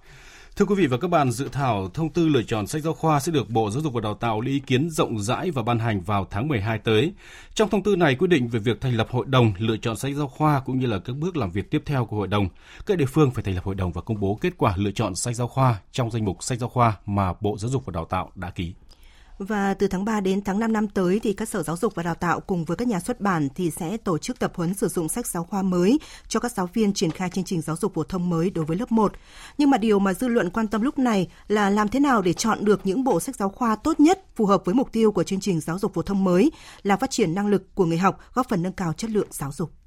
Thưa 0.56 0.66
quý 0.66 0.76
vị 0.76 0.88
và 0.88 0.98
các 0.98 1.08
bạn, 1.08 1.32
dự 1.32 1.50
thảo 1.52 1.90
thông 1.94 2.10
tư 2.10 2.28
lựa 2.28 2.44
chọn 2.44 2.68
sách 2.68 2.82
giáo 2.82 2.94
khoa 2.94 3.20
sẽ 3.20 3.32
được 3.32 3.50
Bộ 3.50 3.70
Giáo 3.70 3.82
dục 3.82 3.94
và 3.94 4.02
Đào 4.02 4.14
tạo 4.14 4.42
lấy 4.42 4.54
ý 4.54 4.60
kiến 4.60 4.90
rộng 4.90 5.20
rãi 5.20 5.52
và 5.52 5.64
ban 5.64 5.80
hành 5.80 6.02
vào 6.02 6.28
tháng 6.30 6.48
12 6.48 6.80
tới. 6.80 7.14
Trong 7.54 7.70
thông 7.70 7.84
tư 7.84 7.96
này 7.96 8.16
quy 8.16 8.28
định 8.28 8.48
về 8.48 8.60
việc 8.60 8.82
thành 8.82 8.96
lập 8.96 9.08
hội 9.12 9.26
đồng 9.28 9.54
lựa 9.58 9.78
chọn 9.78 9.98
sách 9.98 10.16
giáo 10.16 10.28
khoa 10.28 10.60
cũng 10.66 10.80
như 10.80 10.86
là 10.86 11.00
các 11.00 11.16
bước 11.16 11.38
làm 11.38 11.52
việc 11.52 11.72
tiếp 11.72 11.84
theo 11.86 12.06
của 12.06 12.18
hội 12.18 12.28
đồng. 12.28 12.50
Các 12.86 12.98
địa 12.98 13.06
phương 13.06 13.32
phải 13.32 13.44
thành 13.44 13.56
lập 13.56 13.64
hội 13.64 13.76
đồng 13.76 13.92
và 13.92 14.02
công 14.02 14.20
bố 14.20 14.38
kết 14.42 14.54
quả 14.58 14.74
lựa 14.78 14.92
chọn 14.92 15.16
sách 15.16 15.36
giáo 15.36 15.48
khoa 15.48 15.80
trong 15.92 16.12
danh 16.12 16.26
mục 16.26 16.44
sách 16.44 16.60
giáo 16.60 16.70
khoa 16.70 16.98
mà 17.06 17.34
Bộ 17.42 17.58
Giáo 17.58 17.70
dục 17.70 17.86
và 17.86 17.92
Đào 17.92 18.06
tạo 18.06 18.32
đã 18.36 18.50
ký. 18.50 18.74
Và 19.40 19.74
từ 19.74 19.88
tháng 19.88 20.06
3 20.06 20.20
đến 20.20 20.42
tháng 20.42 20.60
5 20.60 20.74
năm 20.74 20.88
tới 20.88 21.20
thì 21.24 21.34
các 21.34 21.50
sở 21.50 21.64
giáo 21.64 21.78
dục 21.78 21.96
và 21.96 22.04
đào 22.04 22.16
tạo 22.16 22.40
cùng 22.40 22.66
với 22.66 22.78
các 22.78 22.88
nhà 22.88 23.00
xuất 23.00 23.22
bản 23.22 23.48
thì 23.56 23.72
sẽ 23.72 23.98
tổ 23.98 24.18
chức 24.18 24.40
tập 24.40 24.52
huấn 24.56 24.74
sử 24.74 24.88
dụng 24.88 25.10
sách 25.10 25.28
giáo 25.28 25.44
khoa 25.44 25.62
mới 25.62 26.00
cho 26.28 26.40
các 26.40 26.52
giáo 26.52 26.70
viên 26.74 26.94
triển 26.94 27.12
khai 27.12 27.30
chương 27.30 27.44
trình 27.44 27.62
giáo 27.62 27.76
dục 27.76 27.94
phổ 27.94 28.04
thông 28.04 28.30
mới 28.30 28.50
đối 28.50 28.66
với 28.66 28.78
lớp 28.78 28.92
1. 28.92 29.14
Nhưng 29.58 29.70
mà 29.70 29.78
điều 29.78 30.00
mà 30.00 30.14
dư 30.14 30.28
luận 30.28 30.50
quan 30.50 30.68
tâm 30.68 30.82
lúc 30.82 31.00
này 31.00 31.30
là 31.48 31.70
làm 31.70 31.88
thế 31.88 32.00
nào 32.00 32.22
để 32.22 32.34
chọn 32.34 32.66
được 32.66 32.82
những 32.84 33.04
bộ 33.04 33.20
sách 33.20 33.36
giáo 33.36 33.50
khoa 33.50 33.76
tốt 33.76 34.00
nhất 34.00 34.26
phù 34.36 34.46
hợp 34.46 34.66
với 34.66 34.76
mục 34.76 34.92
tiêu 34.92 35.12
của 35.12 35.24
chương 35.24 35.40
trình 35.40 35.60
giáo 35.60 35.80
dục 35.80 35.94
phổ 35.94 36.02
thông 36.02 36.24
mới 36.24 36.52
là 36.84 36.98
phát 36.98 37.10
triển 37.10 37.36
năng 37.36 37.48
lực 37.48 37.76
của 37.76 37.86
người 37.86 37.98
học, 37.98 38.20
góp 38.34 38.50
phần 38.50 38.64
nâng 38.64 38.74
cao 38.74 38.94
chất 38.94 39.10
lượng 39.10 39.28
giáo 39.32 39.52
dục. 39.52 39.79